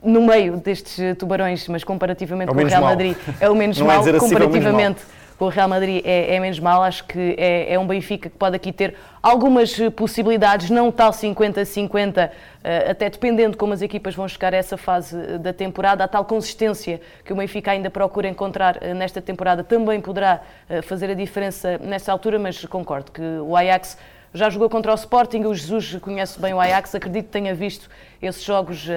[0.03, 4.09] no meio destes tubarões, mas comparativamente é com o Real Madrid é o menos mau,
[4.09, 5.03] é comparativamente
[5.43, 6.85] com o Real Madrid é, é menos mal.
[6.85, 11.11] Acho que é, é, um Benfica que pode aqui ter algumas eh, possibilidades, não tal
[11.11, 12.31] 50-50,
[12.63, 16.07] eh, até dependendo como as equipas vão chegar a essa fase eh, da temporada, a
[16.07, 20.43] tal consistência que o Benfica ainda procura encontrar nesta temporada também poderá
[20.85, 23.99] fazer a diferença nesta altura, mas concordo que o Ajax
[24.33, 27.91] já jogou contra o Sporting, o Jesus conhece bem o Ajax, acredito que tenha visto
[28.23, 28.89] esses jogos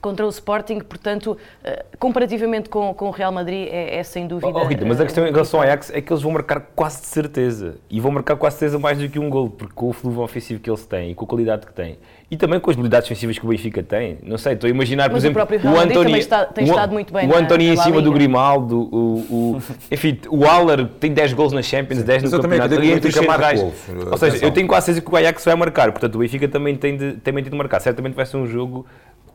[0.00, 4.48] contra o Sporting, portanto, eh, comparativamente com, com o Real Madrid, é, é sem dúvida.
[4.48, 7.00] Oh, Rita, mas a questão em relação ao Ajax é que eles vão marcar quase
[7.00, 7.76] de certeza.
[7.90, 10.20] E vão marcar quase de certeza mais do que um gol, porque com o fluxo
[10.20, 11.98] ofensivo que eles têm e com a qualidade que têm,
[12.30, 14.18] e também com as habilidades defensivas que o Benfica tem.
[14.22, 16.92] Não sei, estou a imaginar, por mas exemplo, o, o António está, tem o, estado
[16.92, 17.28] muito bem.
[17.28, 21.62] O António em cima do Grimaldo, o, o, enfim, o Aller tem 10 gols na
[21.62, 22.74] Champions, 10 no campeonato.
[22.74, 23.16] Também, entre os
[24.10, 26.76] Ou seja, eu tenho quase certeza que o Ajax vai marcar, portanto o Benfica também
[26.76, 27.80] tem, de, também tem de marcar.
[27.80, 28.86] Certamente vai ser um jogo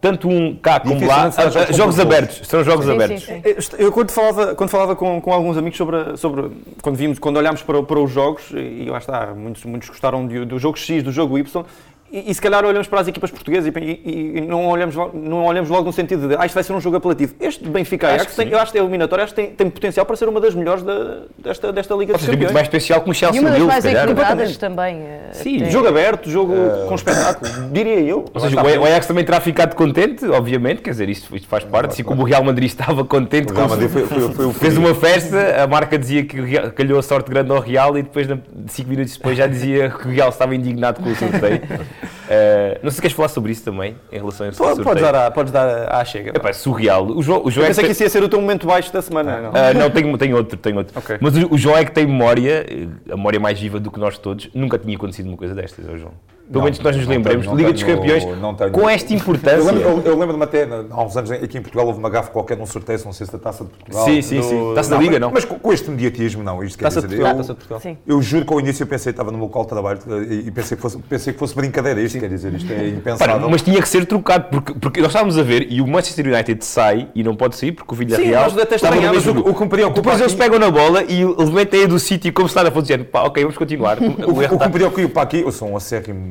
[0.02, 3.24] tanto um cá como lá, jogos, jogos abertos, são jogos sim, abertos.
[3.24, 3.76] Sim, sim.
[3.78, 6.50] Eu quando falava, quando falava com, com alguns amigos sobre, sobre
[6.82, 10.44] quando vimos, quando olhámos para, para os jogos, e lá está, muitos, muitos gostaram do,
[10.44, 11.64] do jogo X, do jogo Y,
[12.12, 15.46] e, e, se calhar olhamos para as equipas portuguesas e, e, e, não, olhamos, não
[15.46, 17.34] olhamos logo no sentido de ah, isto vai ser um jogo apelativo.
[17.40, 20.06] Este Benfica acho Ajax, tem, eu acho que é eliminatório, acho que tem, tem potencial
[20.06, 22.52] para ser uma das melhores da, desta, desta Liga dos Campeões.
[22.52, 24.98] mais especial que o Chelsea E uma das mais equilibradas também.
[24.98, 25.72] Eh, Sim, tem...
[25.72, 26.88] jogo aberto, jogo uh...
[26.88, 28.26] com espetáculo, diria eu.
[28.34, 31.92] Ou seja, o Ajax também terá ficado contente, obviamente, quer dizer, isto, isto faz parte,
[31.92, 35.64] assim como o Real Madrid estava contente, o Madrid foi, foi, foi, fez uma festa,
[35.64, 39.38] a marca dizia que calhou a sorte grande ao Real e depois, 5 minutos depois,
[39.38, 41.62] já dizia que o Real estava indignado com o sorteio.
[42.04, 45.04] Uh, não sei se queres falar sobre isso também, em relação a esse Pode, Podes
[45.04, 46.32] dar, a, podes dar à chega.
[46.32, 47.06] Epá, surreal.
[47.06, 48.68] O João, o João Eu pensei é que, que isso ia ser o teu momento
[48.68, 49.42] baixo da semana.
[49.42, 50.98] não, uh, não tenho, tenho outro, tenho outro.
[50.98, 51.18] Okay.
[51.20, 52.66] Mas o, o João é que tem memória,
[53.12, 54.50] a memória mais viva do que nós todos.
[54.54, 56.14] Nunca tinha acontecido uma coisa destas, oh João.
[56.52, 59.58] Pelo menos nós nos lembremos, Liga tenho, dos Campeões, não tenho, com esta importância.
[59.58, 62.58] Eu lembro-me eu, lembro até, há uns anos aqui em Portugal, houve uma gafa qualquer
[62.58, 64.06] num sorteio, não sei se da Taça de Portugal.
[64.06, 64.74] Sim, sim, sim.
[64.76, 65.32] Taça da Liga, não.
[65.32, 66.64] Mas com, com este mediatismo, não.
[66.64, 67.80] Isto taça quer dizer, Portugal, eu, Taça de Portugal.
[67.80, 67.98] Sim.
[68.06, 70.76] eu juro que ao início eu pensei, estava no meu local de trabalho e pensei
[70.76, 72.02] que fosse, pensei que fosse brincadeira.
[72.02, 72.20] Isto sim.
[72.20, 73.40] quer dizer, isto é impensável.
[73.40, 76.28] Para, mas tinha que ser trocado, porque, porque nós estávamos a ver e o Manchester
[76.28, 78.50] United sai e não pode sair porque o Villarreal.
[78.50, 80.02] Sim, nós até estranhamos o, o preocupa.
[80.02, 83.06] Depois eles pegam na bola e levantem a do City como se nada fosse dizendo,
[83.06, 83.98] pá, ok, vamos continuar.
[84.02, 86.30] o que me preocupa aqui, eu sou um acérrimo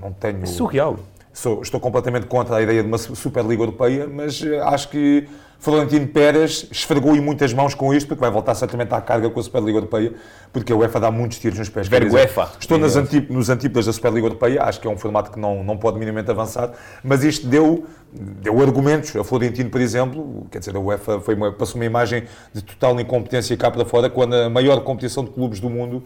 [0.00, 0.42] não tenho.
[0.42, 0.96] É surreal.
[1.32, 5.28] Sou, estou completamente contra a ideia de uma Superliga Europeia, mas eh, acho que
[5.58, 9.40] Florentino Pérez esfregou em muitas mãos com isto, porque vai voltar certamente à carga com
[9.40, 10.14] a Superliga Europeia,
[10.52, 11.88] porque a UEFA dá muitos tiros nos pés.
[11.88, 12.50] Vergo UEFA.
[12.58, 12.94] Estou nas
[13.28, 16.30] nos antípodas da Superliga Europeia, acho que é um formato que não, não pode minimamente
[16.30, 19.14] avançar, mas isto deu, deu argumentos.
[19.16, 22.98] A Florentino, por exemplo, quer dizer, a UEFA foi uma, passou uma imagem de total
[23.00, 26.04] incompetência cá para fora, quando a maior competição de clubes do mundo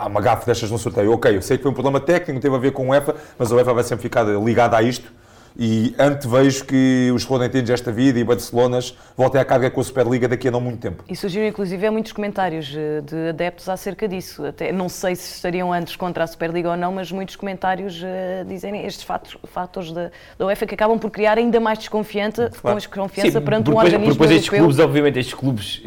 [0.00, 1.12] há uma gafe destas no sorteio.
[1.12, 3.52] Ok, eu sei que foi um problema técnico, teve a ver com o UEFA, mas
[3.52, 5.12] a UEFA vai sempre ficar ligada a isto.
[5.58, 10.28] E antevejo que os Florentinos desta vida e Barcelonas voltem à carga com a Superliga
[10.28, 11.04] daqui a não muito tempo.
[11.08, 14.44] E surgiram inclusive muitos comentários eh, de adeptos acerca disso.
[14.44, 18.44] Até, não sei se estariam antes contra a Superliga ou não, mas muitos comentários uh,
[18.46, 22.78] dizem estes fatos, fatores da, da UEFA que acabam por criar ainda mais desconfiança, claro.
[22.78, 25.82] desconfiança Sim, perante um organismo depois estes clubes, obviamente, estes clubes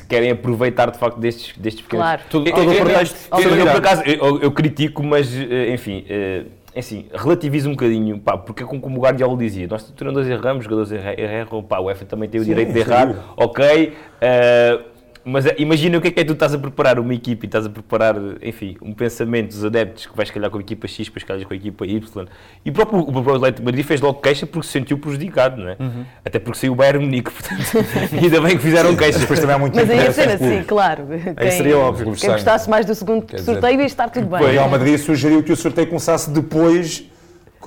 [0.00, 2.04] que querem aproveitar de facto destes, destes pequenos.
[2.04, 2.22] Claro.
[2.30, 3.28] Todo, todo o pretexto.
[3.32, 6.04] Eu, eu, por acaso, eu, eu, critico, mas eh, enfim.
[6.08, 10.28] Uh, é assim, relativiza um bocadinho, pá, porque como, como o Guardiola dizia, nós treinadores
[10.28, 14.93] erramos, jogadores erram, pá, o UEFA também tem o direito de errar, ok, uh,
[15.24, 17.48] mas eh, imagina o que é que é tu estás a preparar uma equipa e
[17.48, 21.06] estás a preparar, enfim, um pensamento dos adeptos que vais calhar com a equipa X,
[21.06, 22.26] depois calhar com a equipa Y.
[22.64, 25.70] E o próprio, o próprio Atlético Madrid fez logo queixa porque se sentiu prejudicado, não
[25.70, 25.76] é?
[25.80, 26.04] Uhum.
[26.24, 27.62] Até porque saiu o Bayern Munique, portanto,
[28.12, 29.18] ainda bem que fizeram queixa.
[29.18, 31.06] Depois também há muito Mas aí a cena, sim, claro.
[31.36, 32.12] Aí seria óbvio.
[32.14, 34.42] Quem gostasse mais do segundo sorteio ia estar tudo bem.
[34.42, 37.04] O Real Madrid sugeriu que o sorteio começasse depois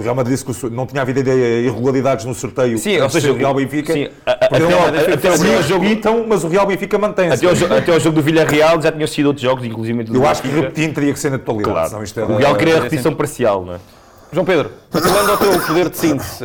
[0.02, 2.78] o Real Madrid disse que não tinha havido irregularidades no sorteio.
[2.78, 3.94] Sim, ou seja, o Real Benfica.
[3.94, 5.86] Sim, até, até, até o jogo.
[5.86, 7.46] Então, mas o Real Benfica mantém-se.
[7.46, 10.42] Até, até o jogo do Villarreal já tinham sido outros jogos, inclusive do Eu acho
[10.42, 11.90] que repetindo teria que ser na totalidade.
[11.90, 12.04] Claro.
[12.04, 13.80] Isto é o Real queria a repetição parcial, não é?
[14.32, 16.44] João Pedro, continuando ao teu poder de síntese,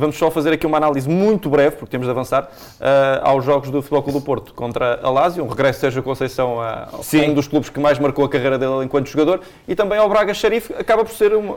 [0.00, 3.70] vamos só fazer aqui uma análise muito breve, porque temos de avançar, uh, aos jogos
[3.70, 6.88] do Futebol Clube do Porto contra a Lazio, um regresso de Sérgio Conceição a,
[7.26, 10.34] um dos clubes que mais marcou a carreira dele enquanto jogador, e também ao Braga
[10.34, 11.56] Xerife, acaba por ser, uma,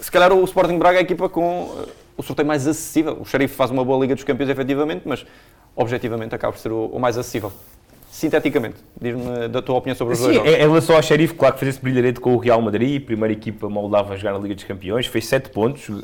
[0.00, 3.16] se calhar, o Sporting Braga é a equipa com uh, o sorteio mais acessível.
[3.20, 5.24] O Xerife faz uma boa Liga dos Campeões, efetivamente, mas
[5.74, 7.52] objetivamente acaba por ser o, o mais acessível
[8.18, 10.52] sinteticamente, diz-me da tua opinião sobre os Sim, dois jogos.
[10.52, 13.68] Em relação ao Xerife, claro que fez esse brilharete com o Real Madrid, primeira equipa
[13.68, 16.02] moldava a jogar na Liga dos Campeões, fez 7 pontos, uh,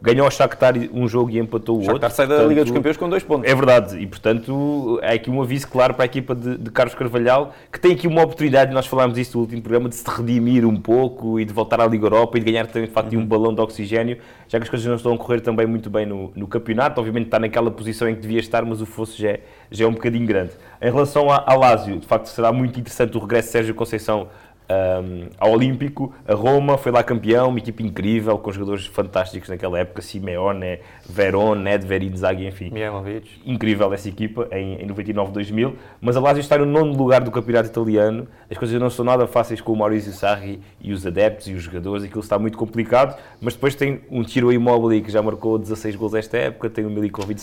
[0.00, 2.10] ganhou ao Shakhtar um jogo e empatou o Shakhtar outro.
[2.10, 3.50] sai da portanto, Liga dos Campeões com 2 pontos.
[3.50, 6.94] É verdade, e portanto é aqui um aviso claro para a equipa de, de, Carlos
[6.94, 10.64] Carvalhal, que tem aqui uma oportunidade, nós falámos disso no último programa, de se redimir
[10.64, 13.22] um pouco e de voltar à Liga Europa e de ganhar também de facto uhum.
[13.22, 16.06] um balão de oxigênio, já que as coisas não estão a correr também muito bem
[16.06, 19.30] no, no campeonato, obviamente está naquela posição em que devia estar, mas o fosso já
[19.30, 20.52] é, já é um bocadinho grande.
[20.80, 24.28] Em relação a, a Lásio, de facto será muito interessante o regresso de Sérgio Conceição
[24.68, 29.78] um, ao Olímpico, a Roma foi lá campeão, uma equipe incrível, com jogadores fantásticos naquela
[29.78, 32.70] época, Simeone, Verón, Nedved, Inzaghi, enfim.
[32.70, 33.40] Mihailovic.
[33.44, 37.68] Incrível essa equipa em, em 99-2000, mas a Lazio está no nono lugar do campeonato
[37.68, 41.52] italiano, as coisas não são nada fáceis com o Maurizio Sarri e os adeptos e
[41.52, 45.58] os jogadores, aquilo está muito complicado, mas depois tem um Tiro Immobile que já marcou
[45.58, 47.40] 16 gols esta época, tem o Milikovic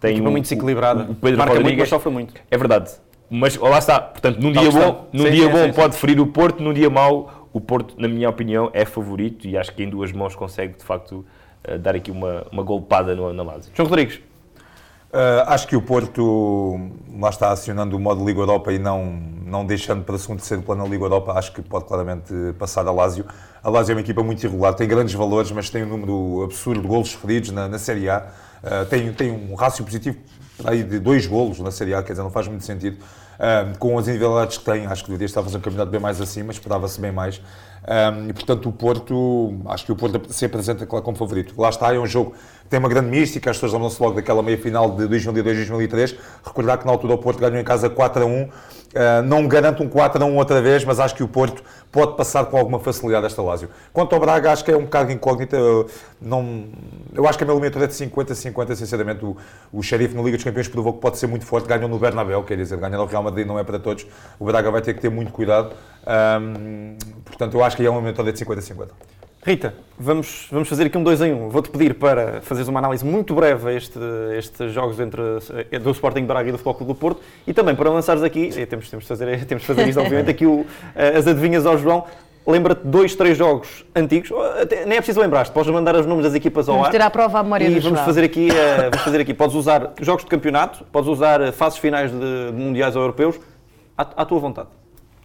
[0.00, 1.04] Tem um, muito desequilibrada.
[1.04, 1.62] O Pedro Marca Rodrigues.
[1.62, 2.34] muito, mas sofre muito.
[2.50, 2.90] É verdade.
[3.28, 4.00] Mas lá está.
[4.00, 6.72] Portanto, num dia bom, num sim, dia sim, bom sim, pode ferir o Porto, num
[6.72, 10.34] dia mau, o Porto, na minha opinião, é favorito e acho que em duas mãos
[10.34, 11.24] consegue, de facto,
[11.68, 13.72] uh, dar aqui uma, uma golpada no, na Lazio.
[13.74, 14.20] João Rodrigues.
[15.06, 19.64] Uh, acho que o Porto lá está acionando o modo Liga Europa e não, não
[19.64, 23.24] deixando para segundo terceiro plano a Liga Europa, acho que pode claramente passar a Lazio.
[23.62, 26.82] A Lazio é uma equipa muito irregular, tem grandes valores, mas tem um número absurdo
[26.82, 28.26] de golos feridos na, na Série A.
[28.62, 30.18] Uh, tem, tem um rácio positivo
[30.64, 32.98] aí de dois golos na Série A, quer dizer, não faz muito sentido.
[33.36, 36.00] Uh, com as individualidades que tem, acho que deveria estar a fazer um campeonato bem
[36.00, 37.40] mais acima, esperava-se bem mais.
[37.86, 41.54] Um, e portanto, o Porto, acho que o Porto se apresenta claro, como favorito.
[41.56, 42.34] Lá está, é um jogo
[42.68, 46.16] tem uma grande mística, as pessoas lembram-se logo daquela meia final de 2002-2003.
[46.44, 48.48] Recordar que na altura o Porto ganhou em casa 4 a 1
[48.96, 52.16] Uh, não garanto um 4 a 1 outra vez, mas acho que o Porto pode
[52.16, 53.68] passar com alguma facilidade esta Lásio.
[53.92, 55.54] Quanto ao Braga, acho que é um bocado incógnita.
[55.54, 55.86] Eu,
[56.18, 56.64] não,
[57.14, 59.22] eu acho que a meu limite é de 50-50, sinceramente.
[59.22, 59.36] O,
[59.70, 61.68] o Xerife na Liga dos Campeões provou que pode ser muito forte.
[61.68, 64.06] Ganhou no Bernabéu, quer dizer, ganhar no Real Madrid não é para todos.
[64.38, 65.74] O Braga vai ter que ter muito cuidado.
[66.40, 68.88] Um, portanto, eu acho que é um momento de 50-50.
[69.46, 71.46] Rita, vamos, vamos fazer aqui um 2 em 1.
[71.46, 71.48] Um.
[71.48, 73.96] Vou-te pedir para fazeres uma análise muito breve a este,
[74.36, 75.22] estes jogos entre,
[75.70, 78.48] eh, do Sporting Braga e do Futebol Clube do Porto e também para lançares aqui,
[78.66, 81.78] temos, temos, de fazer, temos de fazer isto obviamente, aqui o, eh, as adivinhas ao
[81.78, 82.06] João.
[82.44, 86.34] Lembra-te dois, três jogos antigos, até, nem é preciso lembrar-te, podes mandar os nomes das
[86.34, 86.90] equipas ao vamos ar.
[86.90, 89.32] Vamos tirar a prova à memória e do vamos fazer aqui, uh, vamos fazer aqui,
[89.32, 93.38] podes usar jogos de campeonato, podes usar fases finais de, de mundiais ou europeus,
[93.96, 94.68] à, à tua vontade.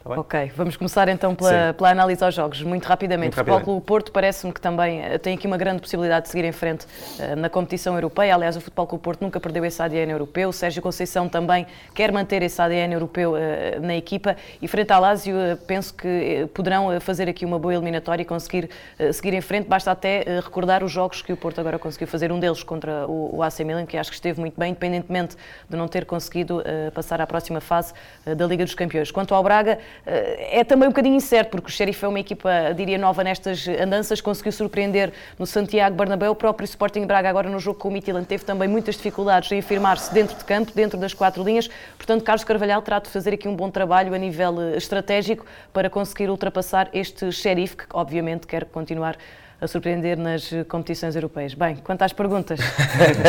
[0.04, 3.36] Tá ok, vamos começar então pela, pela, análise aos jogos, muito rapidamente.
[3.36, 6.30] Muito o Futebol Clube Porto parece-me que também eh, tem aqui uma grande possibilidade de
[6.30, 6.86] seguir em frente
[7.20, 8.34] uh, na competição europeia.
[8.34, 10.48] Aliás, o Futebol Clube Porto nunca perdeu esse ADN europeu.
[10.48, 14.36] O Sérgio Conceição também quer manter esse ADN europeu uh, na equipa.
[14.60, 18.70] E frente à Lazio, uh, penso que poderão fazer aqui uma boa eliminatória e conseguir
[19.12, 19.68] seguir em frente.
[19.68, 22.32] Basta até recordar os jogos que o Porto agora conseguiu fazer.
[22.32, 25.36] Um deles contra o, o AC Milan, que acho que esteve muito bem, independentemente
[25.68, 26.62] de não ter conseguido
[26.94, 27.92] passar à próxima fase
[28.24, 29.10] da Liga dos Campeões.
[29.10, 32.98] Quanto ao Braga, é também um bocadinho incerto, porque o Sheriff é uma equipa, diria,
[32.98, 37.78] nova nestas andanças, conseguiu surpreender no Santiago Bernabéu, o próprio Sporting Braga agora no jogo
[37.78, 41.42] com o Midtjylland teve também muitas dificuldades em afirmar-se dentro de campo, dentro das quatro
[41.42, 45.46] linhas, portanto Carlos Carvalhal terá de fazer aqui um bom trabalho a nível eh, estratégico
[45.72, 49.16] para conseguir ultrapassar este Sheriff, que obviamente quer continuar
[49.60, 51.54] a surpreender nas eh, competições europeias.
[51.54, 52.58] Bem, quanto às perguntas,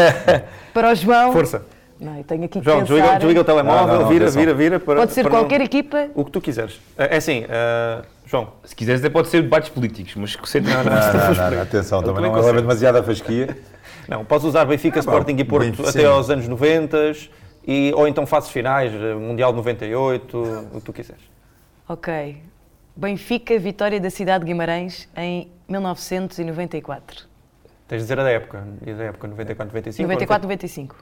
[0.74, 1.32] para o João...
[1.32, 1.83] Força!
[2.00, 2.94] Não, eu tenho aqui que João, pensar...
[2.94, 5.66] desliga, desliga o telemóvel, não, não, vira, vira, vira, para, Pode ser para qualquer não...
[5.66, 6.10] equipa.
[6.16, 6.82] O que tu quiseres.
[6.98, 8.50] É, é assim, uh, João.
[8.64, 10.74] Se quiseres até pode ser debates políticos, mas que sempre...
[10.74, 13.58] Não, não, não, não, atenção, também não leva demasiada fasquia.
[14.06, 17.14] Não, podes usar Benfica, Sporting e Porto bem, até aos anos 90
[17.66, 20.38] e, ou então fases finais, Mundial de 98,
[20.74, 21.22] o que tu quiseres.
[21.88, 22.38] Ok.
[22.96, 27.26] Benfica, vitória da cidade de Guimarães em 1994.
[27.88, 28.68] Tens de dizer a da época.
[28.86, 30.08] E da época 94, 95?
[30.08, 30.96] 94, 95.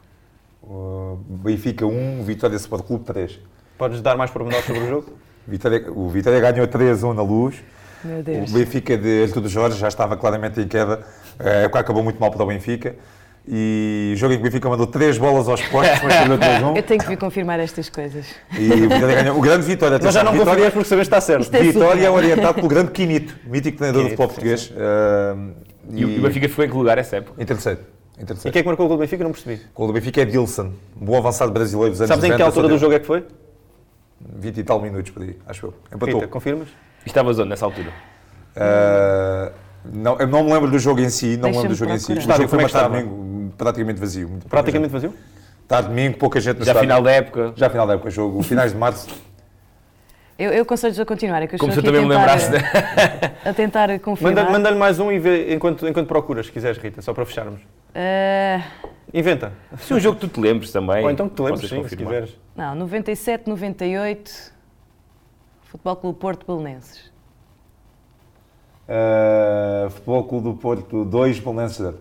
[0.62, 3.40] Uh, Benfica 1, Vitória Sport Clube 3.
[3.78, 5.14] Podes dar mais pormenores sobre o jogo?
[5.48, 7.56] Vitória, o Vitória ganhou 3-1 na luz.
[8.04, 8.52] Meu O Deus.
[8.52, 11.02] Benfica de Artur Jorge já estava claramente em queda.
[11.40, 12.96] A época acabou muito mal para o Benfica.
[13.48, 16.78] E o jogo em que o Benfica mandou 3 bolas aos postos, mas perdeu 3-1.
[16.78, 18.28] Eu tenho que vir confirmar estas coisas.
[18.58, 19.38] E o Vitória ganhou.
[19.38, 20.00] O grande Vitória.
[20.02, 21.42] Mas já não Vitória, porque sabes que está certo.
[21.42, 24.70] Isto é Vitória é orientado pelo grande Quinito, mítico treinador do Quinito, futebol sim, português.
[24.70, 25.54] Uh,
[25.90, 27.42] E, o- e o Benfica ficou em que lugar essa época?
[27.42, 27.80] Em terceiro.
[28.22, 29.24] E quem é que marcou o gol do Benfica?
[29.24, 29.62] Não percebi.
[29.74, 32.34] O gol do Benfica é Dilson, um bom avançado brasileiro dos anos Sabes em que
[32.34, 33.26] 90, altura do jogo é que foi?
[34.20, 35.74] 20 e tal minutos aí, acho eu.
[35.94, 36.16] Empatou.
[36.20, 36.68] Rita, confirmas?
[37.04, 37.90] E estavas onde nessa altura?
[38.56, 39.52] Uh,
[39.92, 41.98] não, eu não me lembro do jogo em si, não me lembro do jogo em
[42.00, 42.14] si.
[42.14, 42.90] O jogo foi é uma tarde estava?
[42.90, 44.30] domingo, praticamente vazio.
[44.48, 45.14] Praticamente vazio?
[45.68, 46.90] Tarde domingo, pouca gente no Já estádio.
[46.90, 47.54] final da época.
[47.56, 49.08] Já final da época, jogo, finais de março.
[50.38, 52.58] Eu, eu aconselho-vos a continuar, é que eu Como estou aqui também a me tentar,
[52.58, 53.40] lembrasse.
[53.46, 54.36] a tentar confirmar.
[54.36, 57.62] Manda- Manda-lhe mais um e vê enquanto, enquanto procuras, se quiseres, Rita, só para fecharmos.
[57.94, 58.62] Ah,
[59.14, 59.52] Inventa.
[59.78, 61.04] Se um jogo que tu te lembres também.
[61.04, 62.38] Ou então que te lembres, sim, se quiseres.
[62.56, 64.54] não, 97, 98,
[65.64, 67.12] Futebol Clube Porto Belenenses.
[68.88, 71.98] Uh, Futebol Clube do Porto 2, Belenenses 0.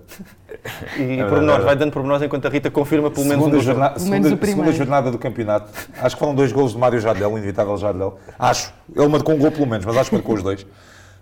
[0.99, 1.65] E É pormenores, verdade.
[1.65, 4.27] vai dando pormenores enquanto a Rita confirma pelo menos um segunda, dos jorna Pelo menos
[4.27, 4.61] segunda, o primeiro.
[4.63, 5.73] segunda jornada do campeonato.
[6.01, 8.19] Acho que foram dois golos de Mário Jardel, o inevitável Jardel.
[8.39, 8.73] Acho.
[8.95, 10.67] Ele marcou um gol pelo menos, mas acho que marcou os dois.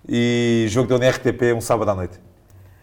[0.08, 2.18] E jogo deu na RTP um sábado à noite.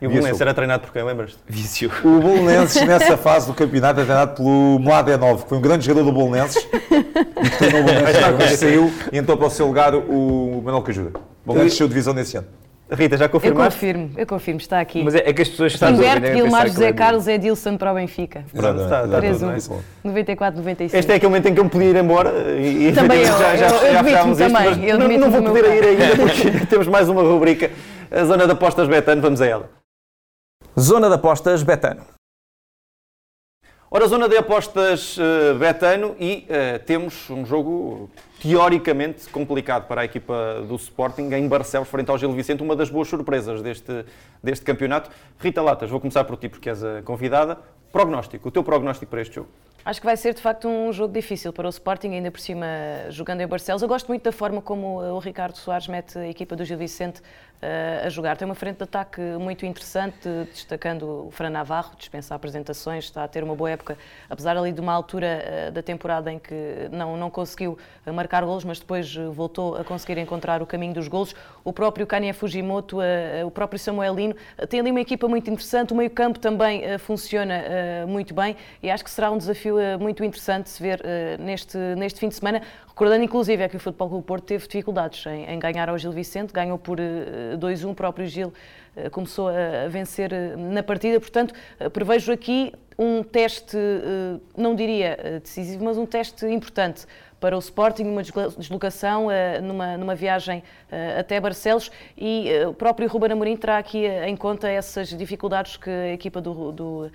[0.01, 0.43] E o Belenenses jogo.
[0.43, 1.37] era treinado por quem, lembras-te?
[1.47, 1.89] Vício.
[2.03, 6.05] O Bolonenses, nessa fase do campeonato, é treinado pelo Mladenov, que foi um grande jogador
[6.05, 6.61] do Bolonenses.
[6.63, 10.83] e que treinou o Bolonenses, depois saiu e entrou para o seu lugar o Manuel
[10.83, 11.11] Cajuda.
[11.17, 12.47] O Bolonenses desceu divisão nesse ano.
[12.91, 13.73] Rita, já Eu confirmaste?
[13.79, 15.03] confirmo, eu confirmo, está aqui.
[15.03, 18.45] Mas é, é que as pessoas estão Humberto, Guilmar, José Carlos, Edilson para o Benfica.
[18.53, 19.57] Pronto, está, está Exatamente, tudo bem.
[19.57, 19.83] isso.
[20.03, 20.99] 94, 95.
[20.99, 22.29] Este é aquele momento em que eu me podia ir embora
[22.59, 25.07] e, Também eu, já, já, eu- eu já demito-me fechámos isto, também, mas eu não,
[25.17, 27.71] não vou poder ir ainda porque temos mais uma rubrica,
[28.11, 29.69] a Zona de Apostas Betano, vamos a ela.
[30.77, 32.03] Zona de Apostas Betano.
[33.89, 38.09] Ora, Zona de Apostas eh, Betano e eh, temos um jogo
[38.41, 42.89] teoricamente complicado para a equipa do Sporting em Barcelos, frente ao Gil Vicente, uma das
[42.89, 44.05] boas surpresas deste,
[44.43, 45.09] deste campeonato.
[45.39, 47.57] Rita Latas, vou começar por ti porque és a convidada.
[47.93, 49.47] Prognóstico, o teu prognóstico para este jogo?
[49.85, 52.65] Acho que vai ser de facto um jogo difícil para o Sporting, ainda por cima
[53.09, 53.83] jogando em Barcelos.
[53.83, 57.21] Eu gosto muito da forma como o Ricardo Soares mete a equipa do Gil Vicente
[58.05, 58.37] a jogar.
[58.37, 63.27] Tem uma frente de ataque muito interessante, destacando o Fran Navarro, dispensa apresentações, está a
[63.27, 63.97] ter uma boa época,
[64.29, 68.45] apesar ali de uma altura eh, da temporada em que não, não conseguiu eh, marcar
[68.45, 71.33] golos, mas depois eh, voltou a conseguir encontrar o caminho dos golos.
[71.63, 75.93] O próprio Kanye Fujimoto, eh, o próprio Samuelino, eh, tem ali uma equipa muito interessante,
[75.93, 79.97] o meio-campo também eh, funciona eh, muito bem e acho que será um desafio eh,
[79.97, 82.61] muito interessante se ver eh, neste, neste fim de semana.
[82.95, 86.13] Recordando, inclusive, é que o Futebol Clube Porto teve dificuldades em, em ganhar ao Gil
[86.13, 88.53] Vicente, ganhou por eh, 2-1, o próprio Gil
[88.95, 94.73] eh, começou a vencer eh, na partida, portanto, eh, prevejo aqui um teste, eh, não
[94.73, 97.05] diria eh, decisivo, mas um teste importante
[97.45, 101.91] para o Sporting, uma deslo- deslocação eh, numa, numa viagem eh, até Barcelos.
[102.17, 106.41] E eh, o próprio Ruben Amorim terá aqui em conta essas dificuldades que a equipa
[106.41, 107.11] do, do,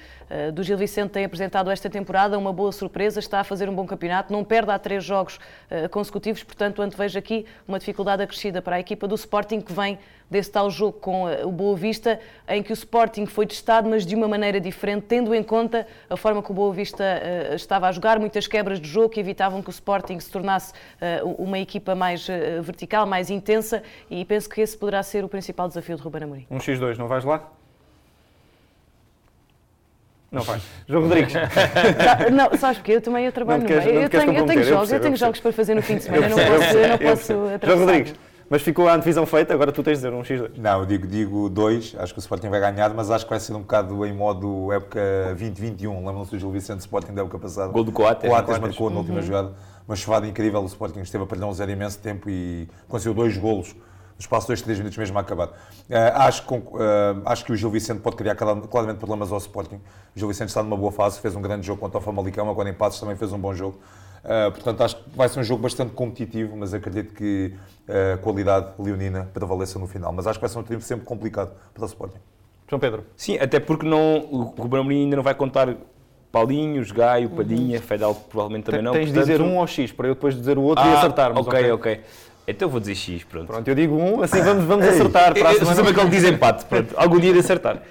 [0.55, 3.85] do Gil Vicente tem apresentado esta temporada, uma boa surpresa, está a fazer um bom
[3.85, 5.41] campeonato, não perde há três jogos
[5.91, 9.99] consecutivos, portanto antevejo aqui uma dificuldade acrescida para a equipa do Sporting que vem
[10.31, 14.07] desse tal jogo com eh, o Boa Vista, em que o Sporting foi testado, mas
[14.07, 17.89] de uma maneira diferente, tendo em conta a forma que o Boa Vista eh, estava
[17.89, 21.59] a jogar, muitas quebras de jogo que evitavam que o Sporting se tornasse eh, uma
[21.59, 22.29] equipa mais
[22.63, 26.47] vertical, mais intensa, e penso que esse poderá ser o principal desafio de Ruben Amorim.
[26.51, 27.51] Um X2, não vais lá?
[30.31, 30.63] Não vais.
[30.89, 31.35] João Rodrigues.
[32.33, 33.97] Não, sabes porque eu também eu trabalho Não no queres- meio.
[33.97, 35.83] não Eu tenho, eu tenho eu jogos, eu percebo, tenho eu jogos para fazer no
[35.83, 37.79] fim de semana, eu não percebo, posso, eu não posso João.
[37.81, 38.15] Rodrigues,
[38.51, 40.59] mas ficou a antevisão feita, agora tu tens de dizer um X2.
[40.59, 43.39] Não, eu digo, digo dois, acho que o Sporting vai ganhar, mas acho que vai
[43.39, 45.01] ser um bocado em modo época
[45.39, 46.05] 2021.
[46.05, 47.73] Lembram-se do Gil Vicente Sporting da época passada?
[47.73, 48.29] Gol do Coates.
[48.29, 49.03] Coates marcou na Uhum.
[49.03, 49.53] última jogada.
[49.87, 53.37] Uma chuvada incrível, o Sporting esteve a perder um zero imenso tempo e conseguiu dois
[53.37, 53.83] golos no
[54.19, 55.51] espaço de dois, três minutos mesmo a acabar.
[55.89, 56.61] Eh, acho, que, eh,
[57.25, 59.77] acho que o Gil Vicente pode criar clara- claramente problemas ao Sporting.
[60.15, 62.69] O Gil Vicente está numa boa fase, fez um grande jogo contra o Famalicão, agora
[62.69, 63.79] em Passos também fez um bom jogo.
[64.25, 67.55] Eh, portanto, acho que vai ser um jogo bastante competitivo, mas acredito que
[67.89, 70.13] eh, a qualidade leonina prevaleça no final.
[70.13, 72.19] Mas acho que vai ser um triunfo sempre complicado para o Sporting.
[72.69, 73.05] João Pedro.
[73.17, 75.75] Sim, até porque não, o Ruben Amorim ainda não vai contar
[76.31, 78.93] Paulinhos, Gaio, Padinha, Fedal provavelmente também não.
[78.93, 80.99] Tens de portanto- dizer um ao X, para eu depois dizer o outro e Ah,
[80.99, 81.45] acertarmos.
[81.47, 82.01] Ok, ok.
[82.47, 83.47] Então vou dizer X, pronto.
[83.47, 85.85] Pronto, eu digo um, assim vamos, vamos acertar para a Eu, eu semana.
[85.85, 86.95] sei que ele diz empate, pronto.
[86.97, 87.83] Algum dia de acertar.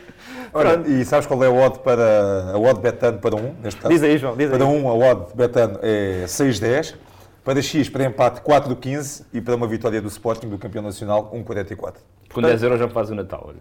[0.54, 3.94] Ora, e sabes qual é a odd para a odd Betano para um, neste caso?
[3.94, 4.58] Diz aí, João, diz aí.
[4.58, 6.96] Para um, a odd Betano é 6,10.
[7.44, 11.96] Para X, para empate 4,15 e para uma vitória do Sporting, do campeão nacional, 1,44.
[12.32, 13.54] Com 10 euros já faz o Natal.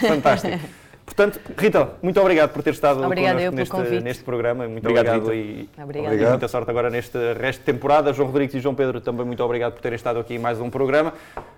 [0.00, 0.58] Fantástico.
[1.10, 4.68] Portanto, Rita, muito obrigado por ter estado Obrigada eu neste, neste programa.
[4.68, 6.14] Muito Obrigado, obrigado, e, Obrigada.
[6.14, 8.12] e muita sorte agora neste resto de temporada.
[8.12, 10.70] João Rodrigues e João Pedro, também muito obrigado por terem estado aqui em mais um
[10.70, 11.12] programa.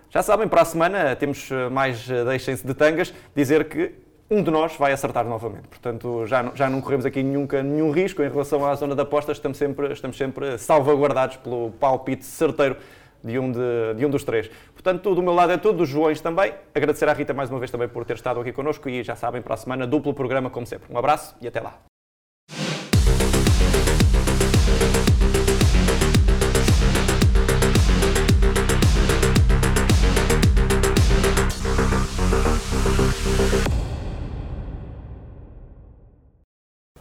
[0.08, 3.12] Já sabem, para a semana temos mais eh, Deixem-se de Tangas.
[3.34, 3.92] Dizer que
[4.32, 5.68] um de nós vai acertar novamente.
[5.68, 9.00] Portanto, já, não- já não corremos aqui nunca nenhum risco em relação à zona de
[9.02, 9.36] apostas.
[9.36, 12.76] Estamos sempre, estamos sempre salvaguardados pelo palpite certeiro
[13.22, 13.58] de um, de,
[13.96, 14.50] de um dos três.
[14.72, 16.52] Portanto, do meu lado é tudo, dos Joões também.
[16.74, 19.40] Agradecer à Rita mais uma vez também por ter estado aqui connosco e já sabem,
[19.42, 20.92] para a semana, duplo programa como sempre.
[20.92, 21.91] Um abraço e até lá.